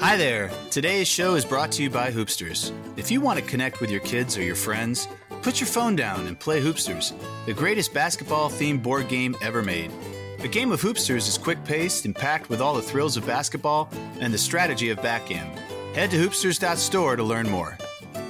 [0.00, 0.48] Hi there.
[0.70, 2.70] Today's show is brought to you by Hoopsters.
[2.96, 5.08] If you want to connect with your kids or your friends,
[5.42, 7.12] put your phone down and play Hoopsters,
[7.46, 9.90] the greatest basketball themed board game ever made.
[10.38, 13.90] The game of Hoopsters is quick paced and packed with all the thrills of basketball
[14.20, 15.58] and the strategy of backgammon.
[15.94, 17.76] Head to hoopsters.store to learn more.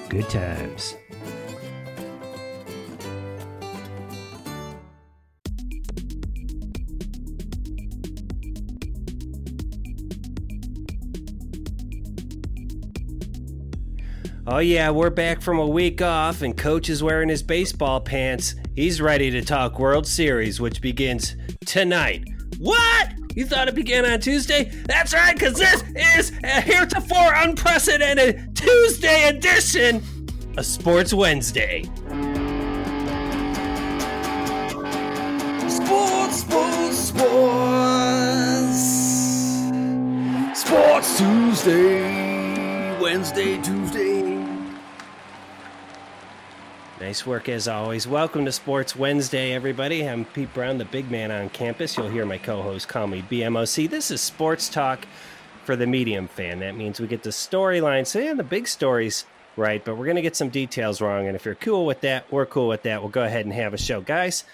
[0.09, 0.97] Good times.
[14.51, 18.55] Oh, yeah, we're back from a week off, and Coach is wearing his baseball pants.
[18.75, 22.27] He's ready to talk World Series, which begins tonight.
[22.59, 23.13] What?
[23.35, 24.71] You thought it began on Tuesday?
[24.87, 25.85] That's right, because this
[26.17, 30.03] is a heretofore unprecedented Tuesday edition
[30.57, 31.83] of Sports Wednesday.
[35.69, 37.19] Sports, sports, sports.
[40.59, 44.18] Sports Tuesday, Wednesday, Tuesday.
[47.09, 48.07] Nice work as always.
[48.07, 50.07] Welcome to Sports Wednesday, everybody.
[50.07, 51.97] I'm Pete Brown, the big man on campus.
[51.97, 53.89] You'll hear my co host call me BMOC.
[53.89, 55.07] This is sports talk
[55.65, 56.59] for the medium fan.
[56.59, 59.25] That means we get the storyline, so yeah, the big stories
[59.57, 61.27] right, but we're going to get some details wrong.
[61.27, 63.01] And if you're cool with that, we're cool with that.
[63.01, 64.03] We'll go ahead and have a show.
[64.03, 64.45] Guys,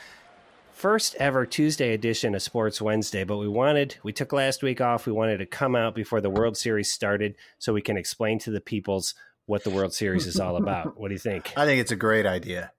[0.72, 5.06] first ever Tuesday edition of Sports Wednesday, but we wanted, we took last week off.
[5.06, 8.52] We wanted to come out before the World Series started so we can explain to
[8.52, 9.12] the peoples
[9.46, 10.96] what the World Series is all about.
[11.00, 11.52] What do you think?
[11.56, 12.72] I think it's a great idea.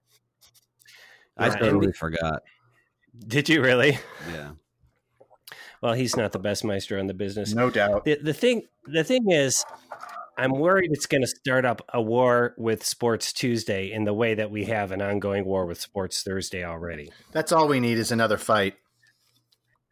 [1.36, 2.42] I Uh, totally forgot.
[3.26, 3.98] Did you really?
[4.32, 4.52] Yeah.
[5.82, 7.54] Well, he's not the best maestro in the business.
[7.54, 8.04] No doubt.
[8.04, 9.64] The, the thing, the thing is,
[10.38, 14.34] I'm worried it's going to start up a war with Sports Tuesday in the way
[14.34, 17.10] that we have an ongoing war with Sports Thursday already.
[17.32, 18.74] That's all we need is another fight.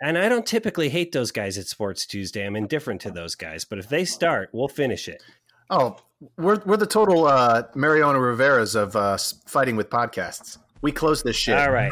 [0.02, 2.44] And I don't typically hate those guys at Sports Tuesday.
[2.44, 5.22] I'm indifferent to those guys, but if they start, we'll finish it.
[5.70, 5.96] Oh,
[6.36, 10.58] we're, we're the total uh, Mariano Rivera's of uh, fighting with podcasts.
[10.82, 11.58] We close this shit.
[11.58, 11.90] All right.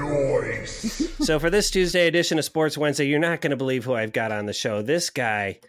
[0.68, 4.12] so for this Tuesday edition of Sports Wednesday, you're not going to believe who I've
[4.12, 4.82] got on the show.
[4.82, 5.60] This guy,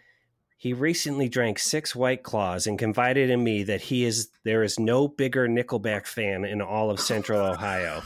[0.58, 4.78] he recently drank six White Claws and confided in me that he is there is
[4.78, 8.02] no bigger Nickelback fan in all of Central Ohio.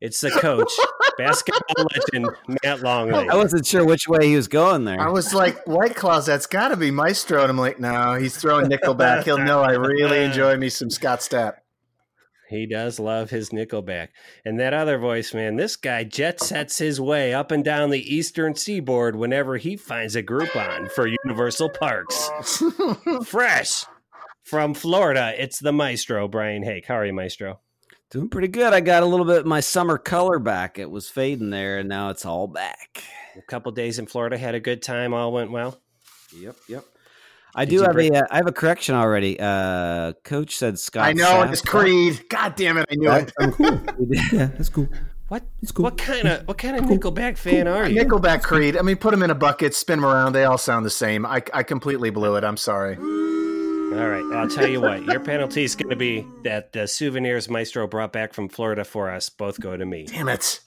[0.00, 0.72] It's the coach,
[1.18, 2.30] basketball legend
[2.64, 3.28] Matt Longley.
[3.28, 4.98] I wasn't sure which way he was going there.
[4.98, 7.42] I was like, White Claws, that's got to be Maestro.
[7.42, 9.24] And I'm like, no, he's throwing Nickelback.
[9.24, 11.56] He'll know I really enjoy me some Scott Stapp.
[12.48, 14.08] He does love his Nickelback.
[14.44, 18.14] And that other voice, man, this guy jet sets his way up and down the
[18.14, 22.30] eastern seaboard whenever he finds a Groupon for Universal Parks.
[23.24, 23.84] Fresh
[24.42, 26.86] from Florida, it's the Maestro, Brian Hake.
[26.86, 27.60] How are you, Maestro?
[28.10, 28.72] Doing pretty good.
[28.72, 30.78] I got a little bit of my summer color back.
[30.80, 33.04] It was fading there, and now it's all back.
[33.36, 35.80] A couple days in Florida, had a good time, all went well.
[36.36, 36.84] Yep, yep.
[37.54, 38.20] I Did do have bring- a.
[38.20, 39.38] Uh, I have a correction already.
[39.38, 41.04] Uh, Coach said Scott.
[41.06, 42.28] I know, Sapp- it's Creed.
[42.28, 43.32] God damn it, I knew it.
[44.32, 44.88] yeah, that's cool.
[45.28, 45.44] What?
[45.62, 45.84] It's cool.
[45.84, 48.02] What kind of what kind of Nickelback fan are you?
[48.02, 48.76] Nickelback Creed.
[48.76, 50.32] I mean, put them in a bucket, spin them around.
[50.32, 51.24] They all sound the same.
[51.24, 52.42] I, I completely blew it.
[52.42, 52.96] I'm sorry.
[53.92, 55.04] All right, I'll tell you what.
[55.04, 59.10] Your penalty is going to be that the souvenirs Maestro brought back from Florida for
[59.10, 60.06] us both go to me.
[60.06, 60.60] Damn it.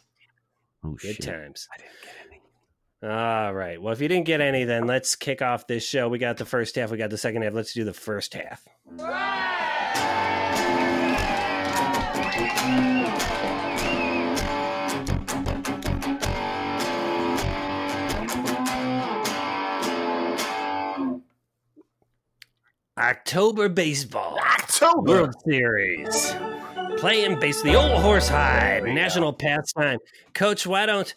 [0.83, 1.25] Oh Good shit!
[1.25, 1.69] times.
[1.73, 3.13] I didn't get any.
[3.13, 3.81] All right.
[3.81, 6.09] Well, if you didn't get any, then let's kick off this show.
[6.09, 6.91] We got the first half.
[6.91, 7.53] We got the second half.
[7.53, 8.65] Let's do the first half.
[22.97, 24.37] October baseball.
[24.39, 25.01] October.
[25.01, 26.35] World Series.
[26.97, 29.97] Playing base, the old horsehide, national pastime.
[30.33, 31.13] Coach, why don't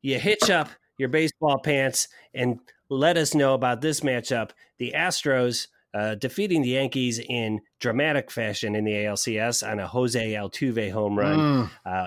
[0.00, 4.50] you hitch up your baseball pants and let us know about this matchup?
[4.78, 10.32] The Astros uh, defeating the Yankees in dramatic fashion in the ALCS on a Jose
[10.32, 11.38] Altuve home run.
[11.38, 11.70] Mm.
[11.84, 12.06] Uh,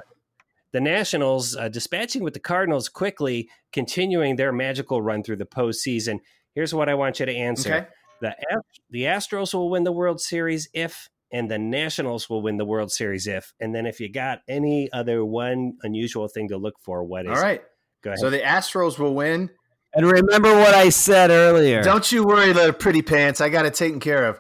[0.72, 6.20] the Nationals uh, dispatching with the Cardinals quickly, continuing their magical run through the postseason.
[6.56, 7.88] Here's what I want you to answer Okay.
[8.22, 8.36] The
[8.90, 12.92] the Astros will win the World Series if, and the Nationals will win the World
[12.92, 13.54] Series if.
[13.60, 17.32] And then if you got any other one unusual thing to look for, what is?
[17.32, 17.42] All it?
[17.42, 17.62] right.
[18.04, 18.20] go ahead.
[18.20, 19.50] So the Astros will win.
[19.94, 21.84] And remember what I said earlier.
[21.84, 23.42] Don't you worry, little pretty pants.
[23.42, 24.40] I got it taken care of.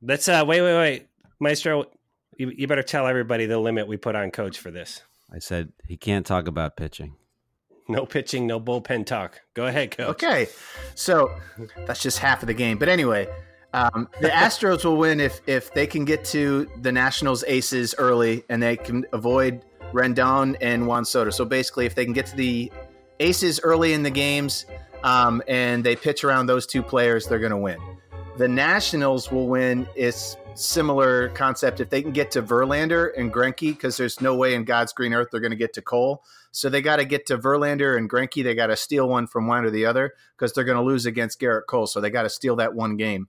[0.00, 1.06] Let's uh, wait, wait, wait,
[1.40, 1.86] Maestro.
[2.38, 5.02] You, you better tell everybody the limit we put on Coach for this.
[5.32, 7.16] I said he can't talk about pitching.
[7.88, 9.40] No pitching, no bullpen talk.
[9.54, 10.08] Go ahead, Coach.
[10.10, 10.46] Okay.
[10.94, 11.34] So
[11.86, 12.78] that's just half of the game.
[12.78, 13.28] But anyway,
[13.72, 18.44] um, the Astros will win if if they can get to the Nationals aces early
[18.48, 21.30] and they can avoid Rendon and Juan Soto.
[21.30, 22.72] So basically, if they can get to the
[23.20, 24.64] aces early in the games,
[25.04, 27.78] um, and they pitch around those two players, they're going to win.
[28.38, 29.86] The Nationals will win.
[29.94, 31.80] It's similar concept.
[31.80, 35.14] If they can get to Verlander and Greinke, because there's no way in God's green
[35.14, 36.22] earth they're going to get to Cole.
[36.50, 38.44] So they got to get to Verlander and Greinke.
[38.44, 41.06] They got to steal one from one or the other because they're going to lose
[41.06, 41.86] against Gerrit Cole.
[41.86, 43.28] So they got to steal that one game.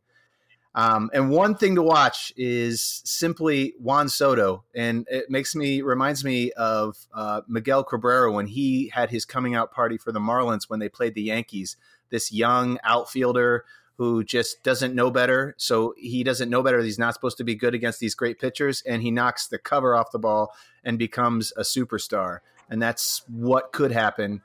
[0.75, 6.25] Um, and one thing to watch is simply Juan Soto, and it makes me reminds
[6.25, 10.63] me of uh, Miguel Cabrera when he had his coming out party for the Marlins
[10.67, 11.77] when they played the Yankees.
[12.09, 13.65] This young outfielder
[13.97, 16.81] who just doesn't know better, so he doesn't know better.
[16.81, 19.95] He's not supposed to be good against these great pitchers, and he knocks the cover
[19.95, 20.53] off the ball
[20.83, 22.39] and becomes a superstar.
[22.69, 24.41] And that's what could happen.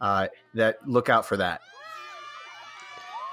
[0.00, 1.60] Uh, that look out for that.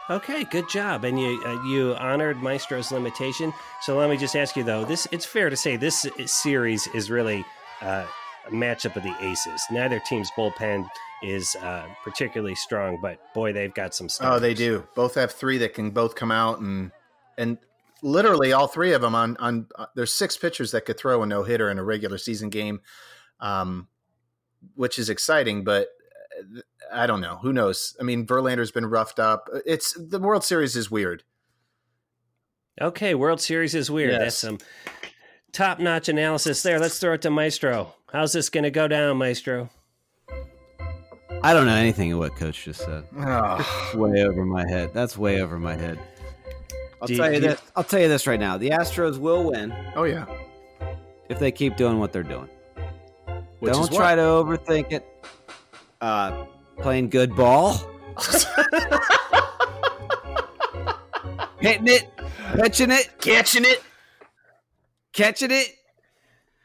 [0.07, 3.51] Okay, good job, and you uh, you honored Maestro's limitation.
[3.81, 7.09] So let me just ask you though, this it's fair to say this series is
[7.09, 7.43] really
[7.81, 8.05] uh,
[8.47, 9.61] a matchup of the aces.
[9.71, 10.87] Neither team's bullpen
[11.23, 14.33] is uh, particularly strong, but boy, they've got some stuff.
[14.33, 14.87] Oh, they do.
[14.95, 16.91] Both have three that can both come out and
[17.37, 17.57] and
[18.01, 19.67] literally all three of them on on.
[19.75, 22.81] Uh, there's six pitchers that could throw a no hitter in a regular season game,
[23.39, 23.87] um,
[24.75, 25.87] which is exciting, but
[26.91, 27.37] I don't know.
[27.37, 27.95] Who knows?
[27.99, 29.49] I mean, Verlander's been roughed up.
[29.65, 31.23] It's the World Series is weird.
[32.79, 34.11] Okay, World Series is weird.
[34.11, 34.21] Yes.
[34.21, 34.57] That's some
[35.53, 36.79] top notch analysis there.
[36.79, 37.93] Let's throw it to Maestro.
[38.11, 39.69] How's this going to go down, Maestro?
[41.45, 43.03] I don't know anything of what Coach just said.
[43.19, 43.91] Oh.
[43.93, 44.89] way over my head.
[44.95, 45.99] That's way over my head.
[46.99, 47.61] I'll do tell you, you this.
[47.75, 48.57] I'll tell you this right now.
[48.57, 49.71] The Astros will win.
[49.95, 50.25] Oh yeah.
[51.29, 52.49] If they keep doing what they're doing.
[53.59, 55.05] Which don't try to overthink it
[56.01, 56.45] uh,
[56.79, 57.73] playing good ball,
[61.59, 62.09] hitting it,
[62.55, 63.83] catching it, catching it,
[65.13, 65.75] catching it.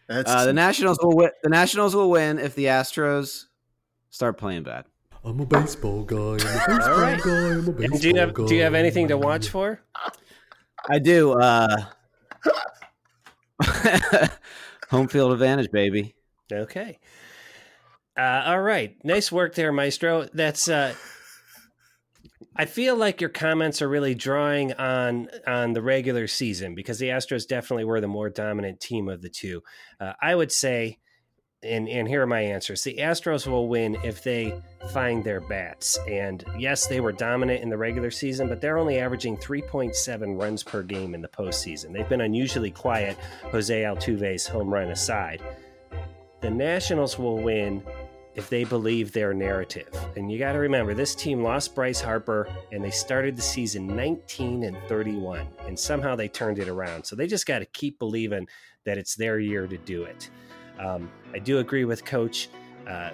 [0.09, 1.29] Uh, the Nationals will win.
[1.43, 3.45] The Nationals will win if the Astros
[4.11, 4.85] start playing bad.
[5.25, 6.17] I'm a baseball guy.
[6.17, 6.37] I'm a
[6.69, 7.21] baseball right.
[7.23, 7.31] guy.
[7.31, 8.47] I'm a baseball do you have guy.
[8.47, 9.83] Do you have anything to watch for?
[10.89, 11.33] I do.
[11.33, 11.85] Uh,
[14.91, 16.15] home field advantage, baby.
[16.53, 16.99] Okay.
[18.19, 20.27] Uh, all right, nice work there, Maestro.
[20.33, 20.69] That's.
[20.69, 20.95] Uh,
[22.57, 27.09] I feel like your comments are really drawing on on the regular season because the
[27.09, 29.63] Astros definitely were the more dominant team of the two.
[30.01, 30.99] Uh, I would say,
[31.63, 34.61] and and here are my answers: the Astros will win if they
[34.93, 35.99] find their bats.
[36.09, 40.63] And yes, they were dominant in the regular season, but they're only averaging 3.7 runs
[40.63, 41.93] per game in the postseason.
[41.93, 43.17] They've been unusually quiet.
[43.51, 45.43] Jose Altuve's home run aside.
[46.41, 47.83] The Nationals will win
[48.35, 49.89] if they believe their narrative.
[50.17, 53.87] And you got to remember, this team lost Bryce Harper and they started the season
[53.87, 57.05] 19 and 31, and somehow they turned it around.
[57.05, 58.47] So they just got to keep believing
[58.85, 60.31] that it's their year to do it.
[60.81, 62.49] Um, I do agree with Coach.
[62.89, 63.11] Uh,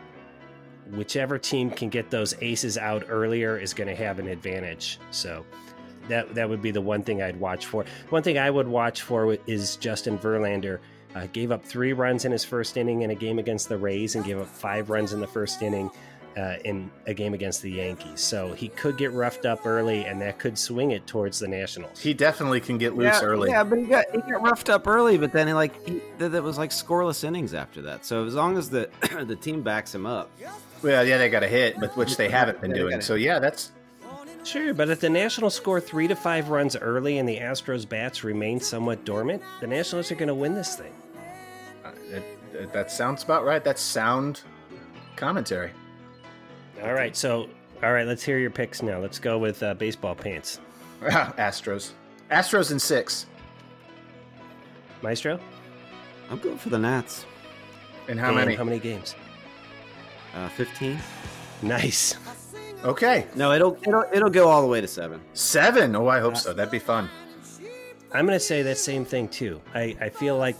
[0.92, 4.98] whichever team can get those aces out earlier is going to have an advantage.
[5.10, 5.44] So
[6.08, 7.84] that that would be the one thing I'd watch for.
[8.10, 10.78] One thing I would watch for is Justin Verlander
[11.14, 14.14] uh, gave up three runs in his first inning in a game against the Rays
[14.14, 15.90] and gave up five runs in the first inning
[16.36, 18.20] uh, in a game against the Yankees.
[18.20, 22.00] So he could get roughed up early, and that could swing it towards the Nationals.
[22.00, 23.50] He definitely can get loose yeah, early.
[23.50, 26.42] Yeah, but he got he got roughed up early, but then he, like he, that
[26.42, 28.04] was like scoreless innings after that.
[28.04, 28.90] So as long as the
[29.24, 30.30] the team backs him up,
[30.82, 33.00] well, yeah, they got a hit, but which they haven't been doing.
[33.00, 33.72] So yeah, that's
[34.44, 38.22] Sure, but if the Nationals score three to five runs early and the Astros bats
[38.22, 40.92] remain somewhat dormant, the Nationals are going to win this thing.
[42.12, 43.64] It, that sounds about right.
[43.64, 44.42] That's sound
[45.16, 45.72] commentary.
[46.82, 47.48] All right, so
[47.82, 48.98] all right, let's hear your picks now.
[48.98, 50.60] Let's go with uh, baseball pants.
[51.02, 51.92] Astros,
[52.30, 53.26] Astros in six.
[55.02, 55.38] Maestro,
[56.30, 57.26] I'm going for the Nats.
[58.08, 58.54] And how and many?
[58.54, 59.14] How many games?
[60.34, 60.98] Uh, Fifteen.
[61.62, 62.16] Nice.
[62.84, 63.26] Okay.
[63.34, 65.20] No, it'll it'll it'll go all the way to seven.
[65.32, 65.96] Seven.
[65.96, 66.52] Oh, I hope so.
[66.52, 67.08] That'd be fun.
[68.12, 69.60] I'm going to say that same thing too.
[69.74, 70.56] I I feel like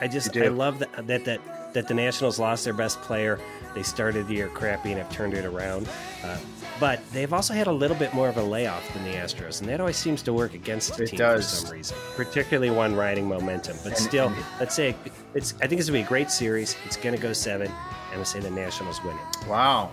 [0.00, 1.40] I just I love that that that
[1.74, 3.38] that the Nationals lost their best player.
[3.74, 5.88] They started the year crappy and have turned it around.
[6.24, 6.36] Uh,
[6.78, 9.68] but they've also had a little bit more of a layoff than the Astros, and
[9.68, 11.50] that always seems to work against the it team does.
[11.50, 13.76] for some reason, particularly one riding momentum.
[13.82, 14.96] But and, still, and, let's say
[15.34, 15.54] it's.
[15.60, 16.76] I think it's gonna be a great series.
[16.86, 17.70] It's gonna go seven,
[18.12, 19.46] and I say the Nationals win it.
[19.46, 19.90] Wow,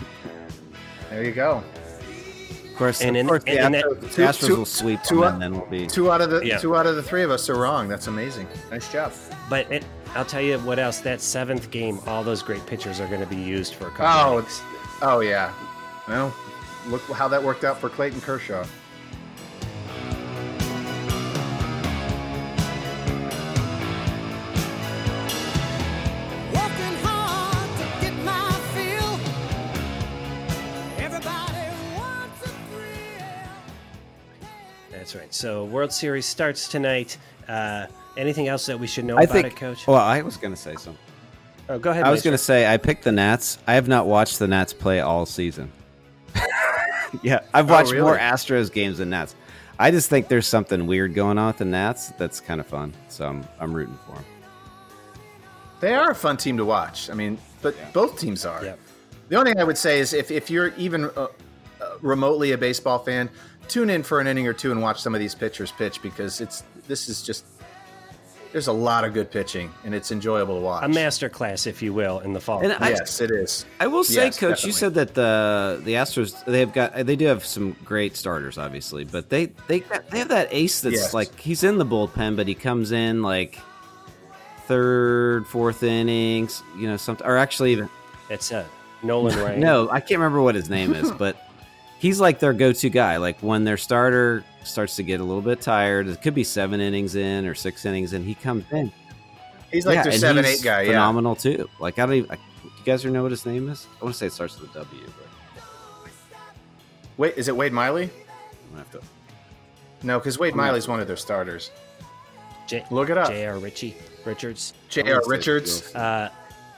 [1.10, 1.62] there you go.
[2.78, 5.22] Of course, and, of course the, and Astros, that, the Astros two, will sweep two,
[5.22, 6.60] them, and then we'll be two out of the yeah.
[6.60, 7.88] two out of the three of us are wrong.
[7.88, 8.48] That's amazing.
[8.70, 9.12] Nice job.
[9.50, 11.00] But it, I'll tell you what else.
[11.00, 14.34] That seventh game, all those great pitchers are going to be used for a couple.
[14.34, 14.62] Oh, it's
[15.02, 15.52] oh yeah.
[16.08, 16.36] Well,
[16.86, 18.64] look how that worked out for Clayton Kershaw.
[35.18, 35.34] Right.
[35.34, 37.18] So World Series starts tonight.
[37.48, 39.48] Uh, anything else that we should know I about think.
[39.48, 39.88] it, Coach?
[39.88, 40.98] Well, I was going to say something.
[41.70, 42.04] oh, go ahead.
[42.04, 43.58] I was going to say I picked the Nats.
[43.68, 45.72] I have not watched the Nats play all season.
[47.24, 48.18] yeah, I've Oh, watched more?
[48.18, 49.36] Astros games than Nats.
[49.80, 52.94] I just think there's something weird going on with the Nats that's kind of fun.
[53.10, 54.26] So I'm I'm rooting for them.
[55.80, 57.10] They are a fun team to watch.
[57.10, 58.64] I mean, but both teams are.
[58.64, 58.80] Yep.
[59.30, 61.28] The only thing I would say is if, if you're even uh, uh,
[62.02, 63.30] remotely a baseball fan,
[63.68, 66.42] tune in for an inning or two and watch some of these pitchers pitch because
[66.42, 67.46] it's this is just
[68.54, 70.84] there's a lot of good pitching and it's enjoyable to watch.
[70.86, 72.62] a master class, if you will, in the fall.
[72.64, 73.66] And I- yes, it is.
[73.80, 77.26] I will say, Yes, Coach, you said that the the Astros they've got they do
[77.26, 81.14] have some great starters, obviously, but they they they have that ace that's Yes.
[81.14, 83.60] like he's in the bullpen, but he comes in like
[84.66, 87.90] third, fourth innings, you know, something, or actually even
[88.30, 88.66] it's a
[89.04, 89.60] Nolan Ryan.
[89.60, 91.38] no, I can't remember what his name is, but
[92.00, 93.18] he's like their go to guy.
[93.18, 96.80] Like when their starter starts to get a little bit tired, it could be seven
[96.82, 98.92] innings in or six innings in, he comes in.
[99.72, 100.82] He's like Yeah, their seven eight guy.
[100.82, 100.88] Yeah.
[100.90, 101.70] phenomenal too.
[101.80, 102.32] Like I don't even.
[102.32, 103.86] I, you guys know what his name is?
[104.00, 106.12] I want to say it starts with a W, but
[107.18, 108.04] Wait, is it Wade Miley?
[108.04, 108.10] I'm
[108.72, 109.02] gonna have to.
[110.04, 111.72] No, because Wade Miley's one of their starters.
[112.68, 113.30] J- Look it up.
[113.30, 113.58] J.R.
[113.60, 114.74] Richie Richards.
[114.90, 115.22] J.R.
[115.28, 115.94] Richards.
[115.96, 116.30] Uh,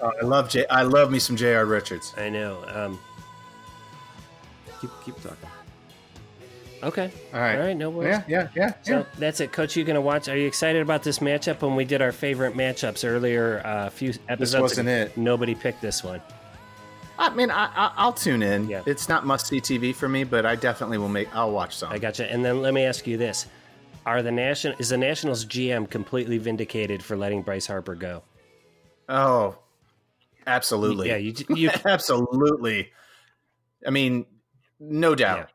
[0.02, 0.66] Oh, I love J.
[0.68, 1.66] I love me some J.R.
[1.66, 2.14] Richards.
[2.16, 2.64] I know.
[2.74, 2.98] Um,
[4.82, 5.50] Keep keep talking.
[6.84, 7.12] okay.
[7.34, 7.56] All right.
[7.56, 7.78] All right.
[7.78, 8.20] No worries.
[8.28, 8.74] Yeah, yeah, yeah.
[8.84, 9.06] So yeah.
[9.18, 9.76] that's it, Coach.
[9.76, 10.28] You gonna watch?
[10.30, 11.62] Are you excited about this matchup?
[11.62, 14.52] When we did our favorite matchups earlier, uh, a few episodes.
[14.52, 15.18] This wasn't ago, it.
[15.18, 16.22] Nobody picked this one.
[17.20, 18.70] I mean, I, I, I'll tune in.
[18.70, 18.82] Yeah.
[18.86, 21.34] It's not must see TV for me, but I definitely will make.
[21.36, 21.92] I'll watch some.
[21.92, 22.32] I gotcha.
[22.32, 23.48] And then let me ask you this:
[24.06, 28.24] Are the national is the Nationals GM completely vindicated for letting Bryce Harper go?
[29.10, 29.58] oh,
[30.48, 31.10] absolutely.
[31.10, 32.92] Yeah, you you absolutely.
[33.86, 34.26] I mean,
[34.80, 35.38] no doubt.
[35.38, 35.46] Yeah.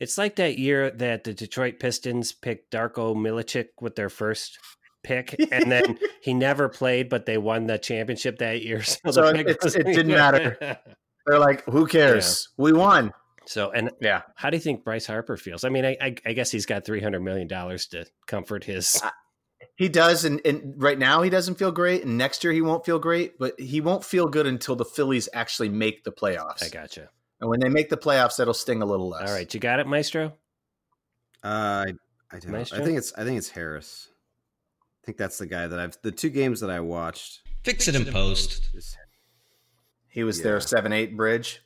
[0.00, 4.58] It's like that year that the Detroit Pistons picked Darko Milicic with their first
[5.02, 8.82] pick, and then he never played, but they won the championship that year.
[8.84, 10.56] So, So it's- it didn't matter.
[11.26, 12.48] They're like, who cares?
[12.58, 13.12] We won.
[13.46, 14.22] so, and Yeah.
[14.34, 15.64] how do you think Bryce Harper feels?
[15.64, 19.00] I mean, I, I, I guess he's got three hundred million dollars to comfort his.
[19.76, 22.84] He does, and, and right now he doesn't feel great, and next year he won't
[22.84, 26.62] feel great, but he won't feel good until the Phillies actually make the playoffs.
[26.62, 27.08] I gotcha.
[27.40, 29.28] And when they make the playoffs, that'll sting a little less.
[29.28, 30.32] All right, you got it, Maestro.
[31.42, 31.92] Uh, I
[32.32, 32.52] I don't.
[32.52, 32.78] Maestro?
[32.80, 34.08] I think it's I think it's Harris.
[35.02, 37.42] I think that's the guy that I've the two games that I watched.
[37.64, 38.70] Fix it in post.
[38.74, 38.96] is-
[40.08, 40.44] He was Yeah.
[40.44, 41.60] their seven eight bridge.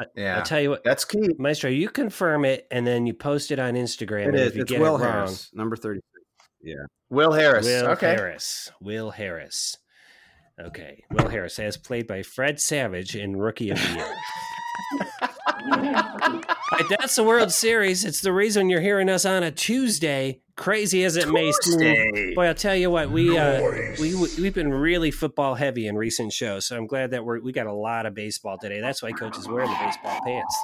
[0.00, 1.28] I- Yeah, I'll tell you what, that's key.
[1.38, 4.22] Maestro, you confirm it, and then you post it on Instagram.
[4.22, 4.46] It and is.
[4.48, 6.48] If you It's get Will it wrong, Harris, number thirty six.
[6.62, 6.86] Yeah.
[7.10, 7.66] Will Harris.
[7.66, 8.14] Will okay.
[8.14, 8.70] Harris.
[8.80, 9.76] Will Harris.
[10.60, 11.02] Okay.
[11.10, 14.14] Will Harris, as played by Fred Savage in Rookie of the Year.
[16.72, 18.04] Right, that's the World Series.
[18.04, 20.40] It's the reason you're hearing us on a Tuesday.
[20.56, 22.34] Crazy as it may seem.
[22.34, 23.60] Boy, I'll tell you what, we uh,
[23.98, 27.52] we we've been really football heavy in recent shows, so I'm glad that we're we
[27.52, 28.80] got a lot of baseball today.
[28.80, 30.56] That's why coach is wearing the baseball pants.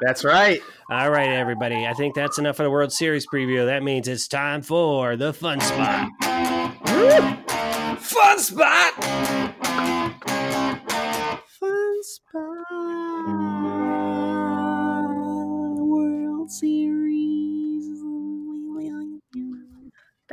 [0.00, 0.62] That's right.
[0.90, 1.86] All right, everybody.
[1.86, 3.66] I think that's enough of the World Series preview.
[3.66, 6.08] That means it's time for the fun spot.
[8.00, 9.99] Fun spot.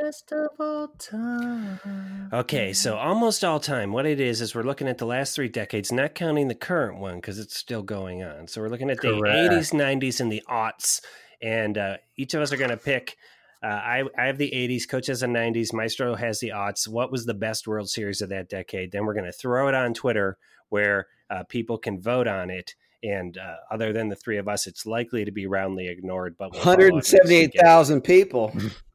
[0.08, 2.30] Best of all time.
[2.32, 3.92] Okay, so almost all time.
[3.92, 6.98] What it is is we're looking at the last three decades, not counting the current
[6.98, 8.48] one because it's still going on.
[8.48, 11.02] So we're looking at the 80s, 90s, and the aughts,
[11.42, 13.18] and uh, each of us are going to pick.
[13.62, 16.88] Uh, I I have the 80s, Coach has the 90s, Maestro has the aughts.
[16.88, 18.94] What was the best World Series of that decade?
[18.94, 20.38] Then we're going to throw it on Twitter
[20.70, 22.76] where uh, people can vote on it.
[23.04, 26.38] And uh, other than the three of us, it's likely to be roundly ignored.
[26.40, 27.62] But we'll follow up Hundred next seventy-eight weekend.
[27.66, 28.54] thousand people.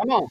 [0.00, 0.28] Come on.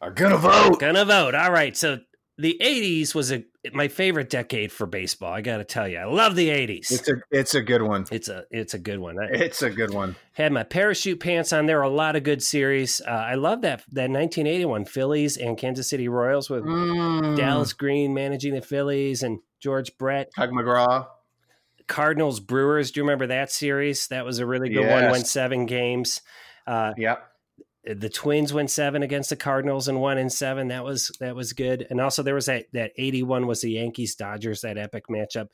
[0.00, 0.80] Are gonna vote.
[0.80, 1.34] Gonna vote.
[1.34, 1.76] All right.
[1.76, 1.98] So
[2.36, 5.32] the 80s was a my favorite decade for baseball.
[5.32, 6.90] I got to tell you, I love the 80s.
[6.90, 8.04] It's a it's a good one.
[8.10, 9.18] It's a it's a good one.
[9.18, 10.16] I It's a good one.
[10.32, 11.66] had my parachute pants on.
[11.66, 13.00] There were a lot of good series.
[13.00, 17.36] Uh, I love that that 1981 Phillies and Kansas City Royals with Mm.
[17.36, 20.30] Dallas Green managing the Phillies and George Brett.
[20.36, 21.06] Tug McGraw.
[21.86, 22.90] Cardinals Brewers.
[22.90, 24.08] Do you remember that series?
[24.08, 25.02] That was a really good one.
[25.04, 25.12] Yes.
[25.12, 26.20] Went seven games.
[26.66, 27.22] Uh, Yep.
[27.86, 30.68] The Twins went seven against the Cardinals and one in seven.
[30.68, 31.86] That was that was good.
[31.90, 35.48] And also there was that that eighty one was the Yankees Dodgers that epic matchup.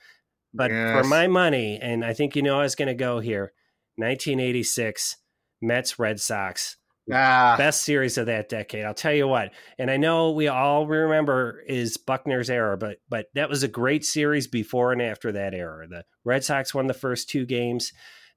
[0.53, 3.53] But for my money, and I think you know I was going to go here,
[3.97, 5.17] nineteen eighty six
[5.61, 6.77] Mets Red Sox
[7.13, 8.85] Ah, best series of that decade.
[8.85, 13.27] I'll tell you what, and I know we all remember is Buckner's era, but but
[13.35, 15.89] that was a great series before and after that era.
[15.89, 17.93] The Red Sox won the first two games,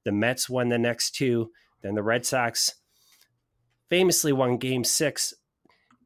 [0.05, 2.73] the Mets won the next two, then the Red Sox
[3.93, 5.35] famously won Game Six.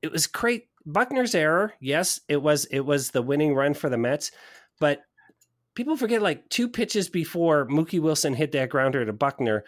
[0.02, 0.66] It was great.
[0.86, 2.66] Buckner's error, yes, it was.
[2.66, 4.32] It was the winning run for the Mets,
[4.78, 5.00] but
[5.74, 9.64] people forget like two pitches before Mookie Wilson hit that grounder to Buckner,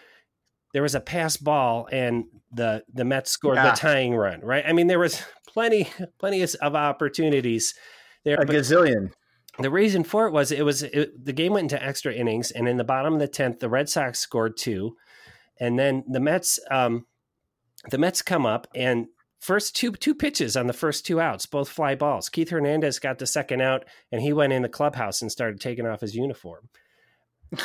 [0.73, 3.71] there was a pass ball and the the Mets scored yeah.
[3.71, 4.41] the tying run.
[4.41, 4.65] Right?
[4.67, 7.73] I mean, there was plenty plenty of opportunities
[8.25, 8.35] there.
[8.35, 9.11] A gazillion.
[9.59, 12.67] The reason for it was it was it, the game went into extra innings, and
[12.67, 14.97] in the bottom of the tenth, the Red Sox scored two,
[15.57, 17.05] and then the Mets um,
[17.89, 19.07] the Mets come up and
[19.39, 22.29] first two two pitches on the first two outs, both fly balls.
[22.29, 25.87] Keith Hernandez got the second out, and he went in the clubhouse and started taking
[25.87, 26.69] off his uniform.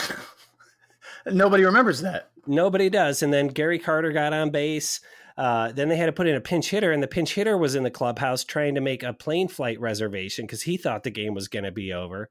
[1.27, 2.31] Nobody remembers that.
[2.47, 3.23] Nobody does.
[3.23, 5.01] And then Gary Carter got on base.
[5.37, 7.75] Uh, then they had to put in a pinch hitter, and the pinch hitter was
[7.75, 11.35] in the clubhouse trying to make a plane flight reservation because he thought the game
[11.35, 12.31] was going to be over.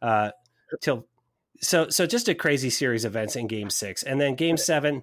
[0.00, 0.30] Uh,
[0.80, 1.06] till
[1.60, 5.02] so so just a crazy series of events in Game Six, and then Game Seven,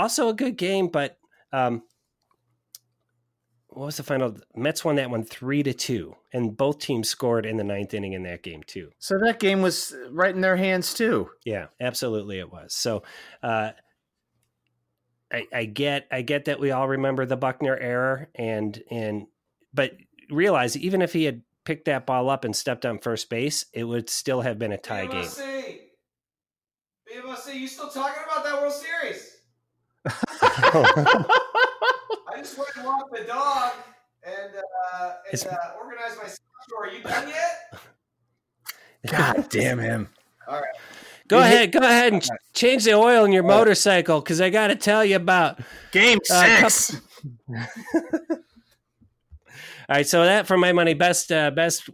[0.00, 1.18] also a good game, but
[1.52, 1.82] um,
[3.68, 4.36] what was the final?
[4.54, 8.14] Mets won that one three to two, and both teams scored in the ninth inning
[8.14, 8.90] in that game too.
[8.98, 11.30] So that game was right in their hands too.
[11.44, 12.74] Yeah, absolutely, it was.
[12.74, 13.02] So,
[13.42, 13.70] uh,
[15.32, 19.26] I, I get, I get that we all remember the Buckner error, and and
[19.72, 19.92] but
[20.30, 23.84] realize even if he had picked that ball up and stepped on first base, it
[23.84, 25.38] would still have been a tie BMOC.
[25.38, 25.78] game.
[27.22, 29.29] BMOC, you still talking about that World Series?
[30.72, 33.72] I just went and walked the dog
[34.22, 34.54] and
[34.92, 36.84] uh, and uh, organized my store.
[36.84, 37.80] Are you done yet?
[39.06, 40.08] God damn him!
[40.46, 40.74] All right.
[41.28, 41.72] Go Is ahead, it?
[41.72, 45.16] go ahead and change the oil in your motorcycle because I got to tell you
[45.16, 45.60] about
[45.92, 47.00] game uh, six.
[49.88, 51.88] All right, so that for my money, best uh, best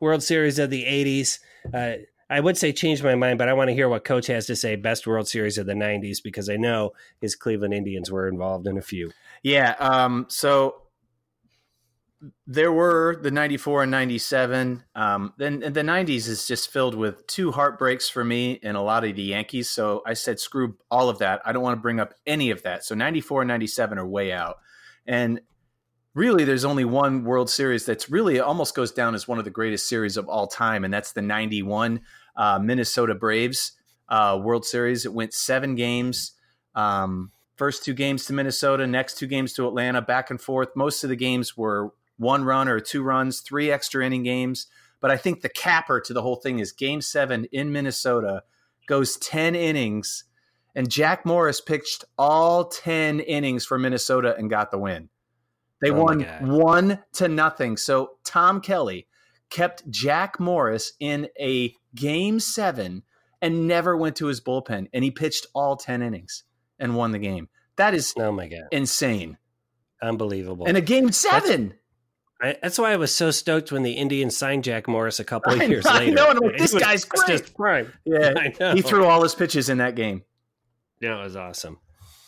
[0.00, 1.38] World Series of the '80s.
[1.72, 2.02] Uh,
[2.32, 4.56] I would say change my mind, but I want to hear what Coach has to
[4.56, 4.76] say.
[4.76, 8.78] Best World Series of the '90s because I know his Cleveland Indians were involved in
[8.78, 9.12] a few.
[9.42, 9.74] Yeah.
[9.78, 10.82] Um, so
[12.46, 14.84] there were the 94 and 97.
[14.94, 19.04] Um, then the 90s is just filled with two heartbreaks for me and a lot
[19.04, 19.68] of the Yankees.
[19.68, 21.42] So I said, screw all of that.
[21.44, 22.84] I don't want to bring up any of that.
[22.84, 24.58] So 94 and 97 are way out.
[25.04, 25.40] And
[26.14, 29.50] really, there's only one World Series that's really almost goes down as one of the
[29.50, 30.84] greatest series of all time.
[30.84, 32.00] And that's the 91
[32.36, 33.72] uh, Minnesota Braves
[34.08, 35.04] uh, World Series.
[35.04, 36.32] It went seven games.
[36.74, 40.70] Um, First two games to Minnesota, next two games to Atlanta, back and forth.
[40.74, 44.66] Most of the games were one run or two runs, three extra inning games.
[45.00, 48.42] But I think the capper to the whole thing is game seven in Minnesota
[48.88, 50.24] goes 10 innings,
[50.74, 55.08] and Jack Morris pitched all 10 innings for Minnesota and got the win.
[55.80, 57.76] They oh won one to nothing.
[57.76, 59.06] So Tom Kelly
[59.52, 63.02] kept Jack Morris in a game seven
[63.40, 66.44] and never went to his bullpen, and he pitched all 10 innings
[66.78, 67.48] and won the game.
[67.76, 69.38] That is oh my god, insane,
[70.00, 70.66] unbelievable.
[70.66, 71.74] And a game seven.
[72.40, 75.24] That's, I, that's why I was so stoked when the Indians signed Jack Morris a
[75.24, 76.12] couple of years later.
[76.12, 77.26] No, no, this was, guy's great.
[77.26, 77.92] Just prime.
[78.04, 80.22] Yeah, he threw all his pitches in that game.
[81.00, 81.78] Yeah, it was awesome.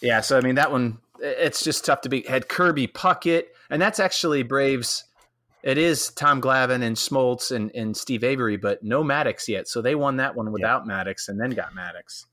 [0.01, 2.29] Yeah, so I mean that one, it's just tough to beat.
[2.29, 5.05] Had Kirby Puckett, and that's actually Braves.
[5.65, 9.67] It is Tom Glavine and Smoltz and, and Steve Avery, but no Maddux yet.
[9.67, 10.93] So they won that one without yeah.
[10.93, 12.27] Maddux and then got Maddux.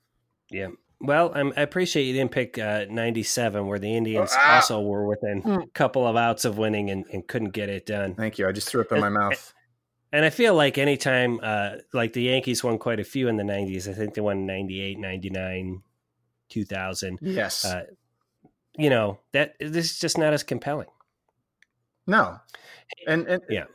[0.51, 0.67] Yeah.
[0.99, 4.55] Well, I'm, i appreciate you didn't pick uh, 97, where the Indians ah.
[4.55, 8.15] also were within a couple of outs of winning and, and, couldn't get it done.
[8.15, 8.47] Thank you.
[8.47, 9.53] I just threw up in my mouth.
[10.11, 13.43] And I feel like anytime, uh, like the Yankees won quite a few in the
[13.43, 13.87] 90s.
[13.87, 15.81] I think they won 98, 99,
[16.49, 17.19] 2000.
[17.21, 17.63] Yes.
[17.63, 17.85] Uh,
[18.77, 20.89] you know, that this is just not as compelling.
[22.05, 22.39] No.
[23.07, 23.65] And, and yeah.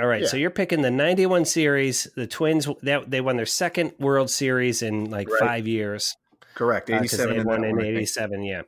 [0.00, 0.28] All right, yeah.
[0.28, 2.08] so you're picking the 91 series.
[2.16, 5.40] The Twins that they won their second World Series in like right.
[5.40, 6.16] 5 years.
[6.54, 6.88] Correct.
[6.90, 8.62] 87 uh, one in 87, yeah.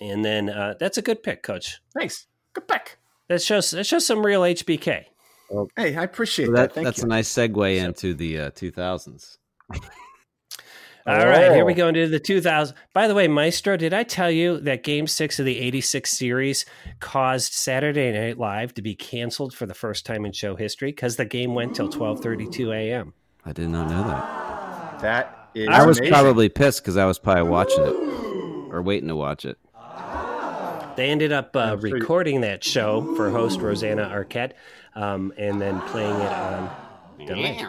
[0.00, 1.80] And then uh, that's a good pick, coach.
[1.96, 2.26] Thanks.
[2.52, 2.98] Good pick.
[3.28, 5.04] That shows that shows some real HBK.
[5.50, 6.74] Well, hey, I appreciate that.
[6.74, 7.04] that that's you.
[7.04, 9.38] a nice segue into the uh, 2000s.
[11.06, 11.26] All oh.
[11.26, 11.76] right, here we oh.
[11.76, 12.74] go into the 2000.
[12.94, 16.64] By the way, Maestro, did I tell you that Game Six of the '86 series
[17.00, 21.16] caused Saturday Night Live to be canceled for the first time in show history because
[21.16, 23.12] the game went till 12:32 a.m.
[23.44, 25.00] I did not know that.
[25.02, 25.68] That is.
[25.68, 26.14] I was amazing.
[26.14, 29.58] probably pissed because I was probably watching it or waiting to watch it.
[30.96, 34.52] They ended up uh, recording that show for host Rosanna Arquette,
[34.94, 36.70] um, and then playing it on
[37.26, 37.66] delay.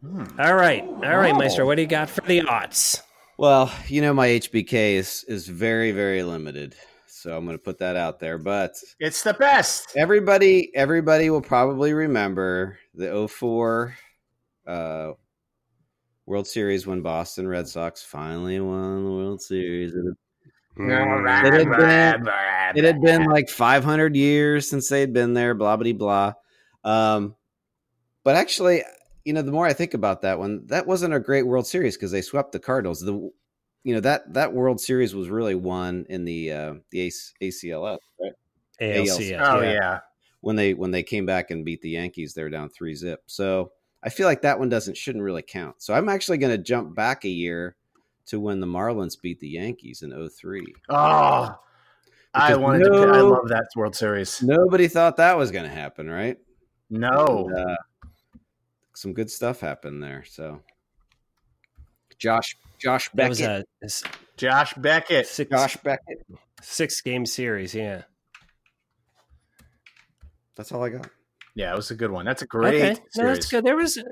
[0.00, 0.24] Hmm.
[0.38, 1.66] All right, all right, Maestro.
[1.66, 3.02] What do you got for the odds?
[3.36, 6.74] Well, you know my HBK is is very very limited,
[7.06, 8.38] so I'm going to put that out there.
[8.38, 9.92] But it's the best.
[9.96, 13.94] Everybody, everybody will probably remember the 04
[14.66, 15.10] uh,
[16.24, 19.92] World Series when Boston Red Sox finally won the World Series.
[19.94, 22.28] It had been,
[22.74, 26.32] it had been like 500 years since they'd been there, blah, blah, blah.
[26.84, 27.34] Um,
[28.24, 28.82] but actually,
[29.24, 31.96] you know, the more I think about that one, that wasn't a great World Series
[31.96, 33.00] because they swept the Cardinals.
[33.00, 33.30] The
[33.82, 37.10] you know that that World Series was really won in the uh, the
[37.42, 38.32] ACLS, right?
[38.80, 39.40] ALCS.
[39.40, 39.72] Oh yeah.
[39.72, 39.98] yeah.
[40.40, 43.22] When they when they came back and beat the Yankees, they were down three zip.
[43.26, 45.82] So I feel like that one doesn't shouldn't really count.
[45.82, 47.76] So I'm actually going to jump back a year
[48.26, 50.64] to when the Marlins beat the Yankees in 03.
[50.88, 51.54] Oh,
[52.32, 53.12] I wanted no, to.
[53.12, 54.42] I love that World Series.
[54.42, 56.38] Nobody thought that was going to happen, right?
[56.88, 57.48] No.
[57.48, 57.76] And, uh,
[59.00, 60.24] some good stuff happened there.
[60.28, 60.60] So,
[62.18, 63.88] Josh, Josh Beckett, a,
[64.36, 66.26] Josh Beckett, six, Josh Beckett,
[66.60, 67.74] six game series.
[67.74, 68.02] Yeah,
[70.54, 71.08] that's all I got.
[71.54, 72.26] Yeah, it was a good one.
[72.26, 72.82] That's a great.
[72.82, 73.00] Okay.
[73.16, 73.64] No, that's good.
[73.64, 74.04] There was a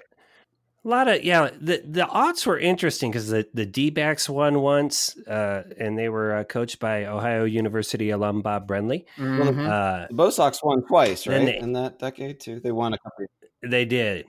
[0.85, 1.51] lot of yeah.
[1.61, 6.09] The the odds were interesting because the the D backs won once, uh, and they
[6.09, 9.05] were uh, coached by Ohio University alum Bob Brenly.
[9.19, 9.67] Mm-hmm.
[9.67, 11.45] Uh, the Bo Sox won twice, right?
[11.45, 13.27] They, in that decade too, they won a couple.
[13.63, 14.25] They did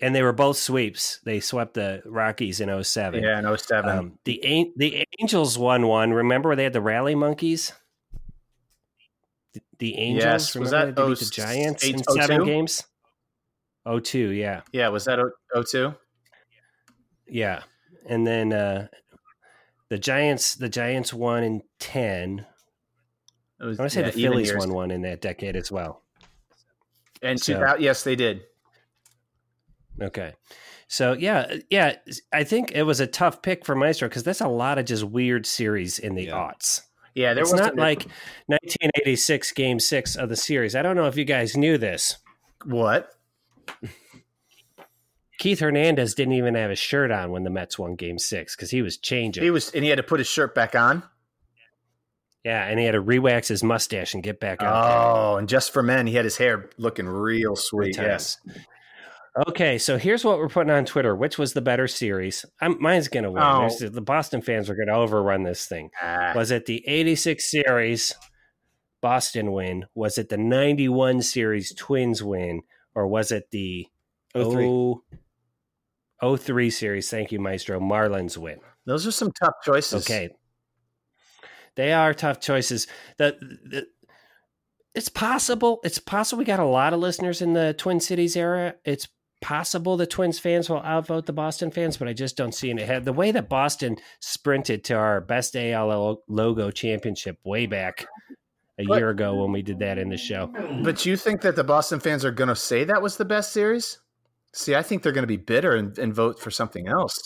[0.00, 1.20] and they were both sweeps.
[1.24, 3.22] They swept the Rockies in 07.
[3.22, 3.90] Yeah, in 07.
[3.90, 6.12] Um, the the Angels won one.
[6.12, 7.72] Remember where they had the Rally Monkeys?
[9.52, 10.24] The, the Angels.
[10.24, 12.84] Yes, was that they the Giants eight, in seven games?
[13.86, 14.62] 02, yeah.
[14.72, 15.18] Yeah, was that
[15.54, 15.94] 02?
[17.26, 17.62] Yeah.
[18.06, 18.88] And then uh,
[19.88, 22.46] the Giants the Giants won in 10.
[23.60, 26.02] Was, I want to say yeah, the Phillies won one in that decade as well.
[27.22, 28.42] And so, yes, they did.
[30.00, 30.34] Okay.
[30.88, 31.96] So yeah, uh, yeah,
[32.32, 35.04] I think it was a tough pick for Maestro because that's a lot of just
[35.04, 36.32] weird series in the yeah.
[36.32, 36.82] aughts.
[37.14, 38.06] Yeah, there was not like
[38.46, 40.74] 1986 Game Six of the series.
[40.74, 42.18] I don't know if you guys knew this.
[42.64, 43.10] What?
[45.38, 48.70] Keith Hernandez didn't even have his shirt on when the Mets won Game Six because
[48.70, 49.42] he was changing.
[49.42, 51.02] He was, and he had to put his shirt back on.
[52.44, 54.74] Yeah, and he had to rewax his mustache and get back out.
[54.74, 57.96] Oh, and just for men, he had his hair looking real sweet.
[57.96, 58.38] Yes.
[59.48, 61.14] Okay, so here's what we're putting on Twitter.
[61.14, 62.44] Which was the better series?
[62.60, 63.42] I'm, mine's going to win.
[63.42, 63.68] Oh.
[63.68, 65.90] The Boston fans are going to overrun this thing.
[66.02, 66.32] Ah.
[66.34, 68.14] Was it the 86 series
[69.00, 69.86] Boston win?
[69.94, 72.62] Was it the 91 series Twins win?
[72.94, 73.86] Or was it the
[74.34, 74.96] 03,
[76.20, 78.58] 03 series, thank you, Maestro, Marlins win?
[78.84, 80.04] Those are some tough choices.
[80.04, 80.30] Okay.
[81.76, 82.88] They are tough choices.
[83.16, 83.86] The, the
[84.92, 85.78] it's possible.
[85.84, 88.74] It's possible we got a lot of listeners in the Twin Cities era.
[88.84, 89.06] It's
[89.40, 92.80] possible the Twins fans will outvote the Boston fans, but I just don't see it
[92.80, 93.04] ahead.
[93.04, 98.06] The way that Boston sprinted to our best AL logo championship way back
[98.78, 100.52] a but, year ago when we did that in the show.
[100.82, 103.52] But you think that the Boston fans are going to say that was the best
[103.52, 103.98] series?
[104.52, 107.22] See, I think they're going to be bitter and, and, vote for something else.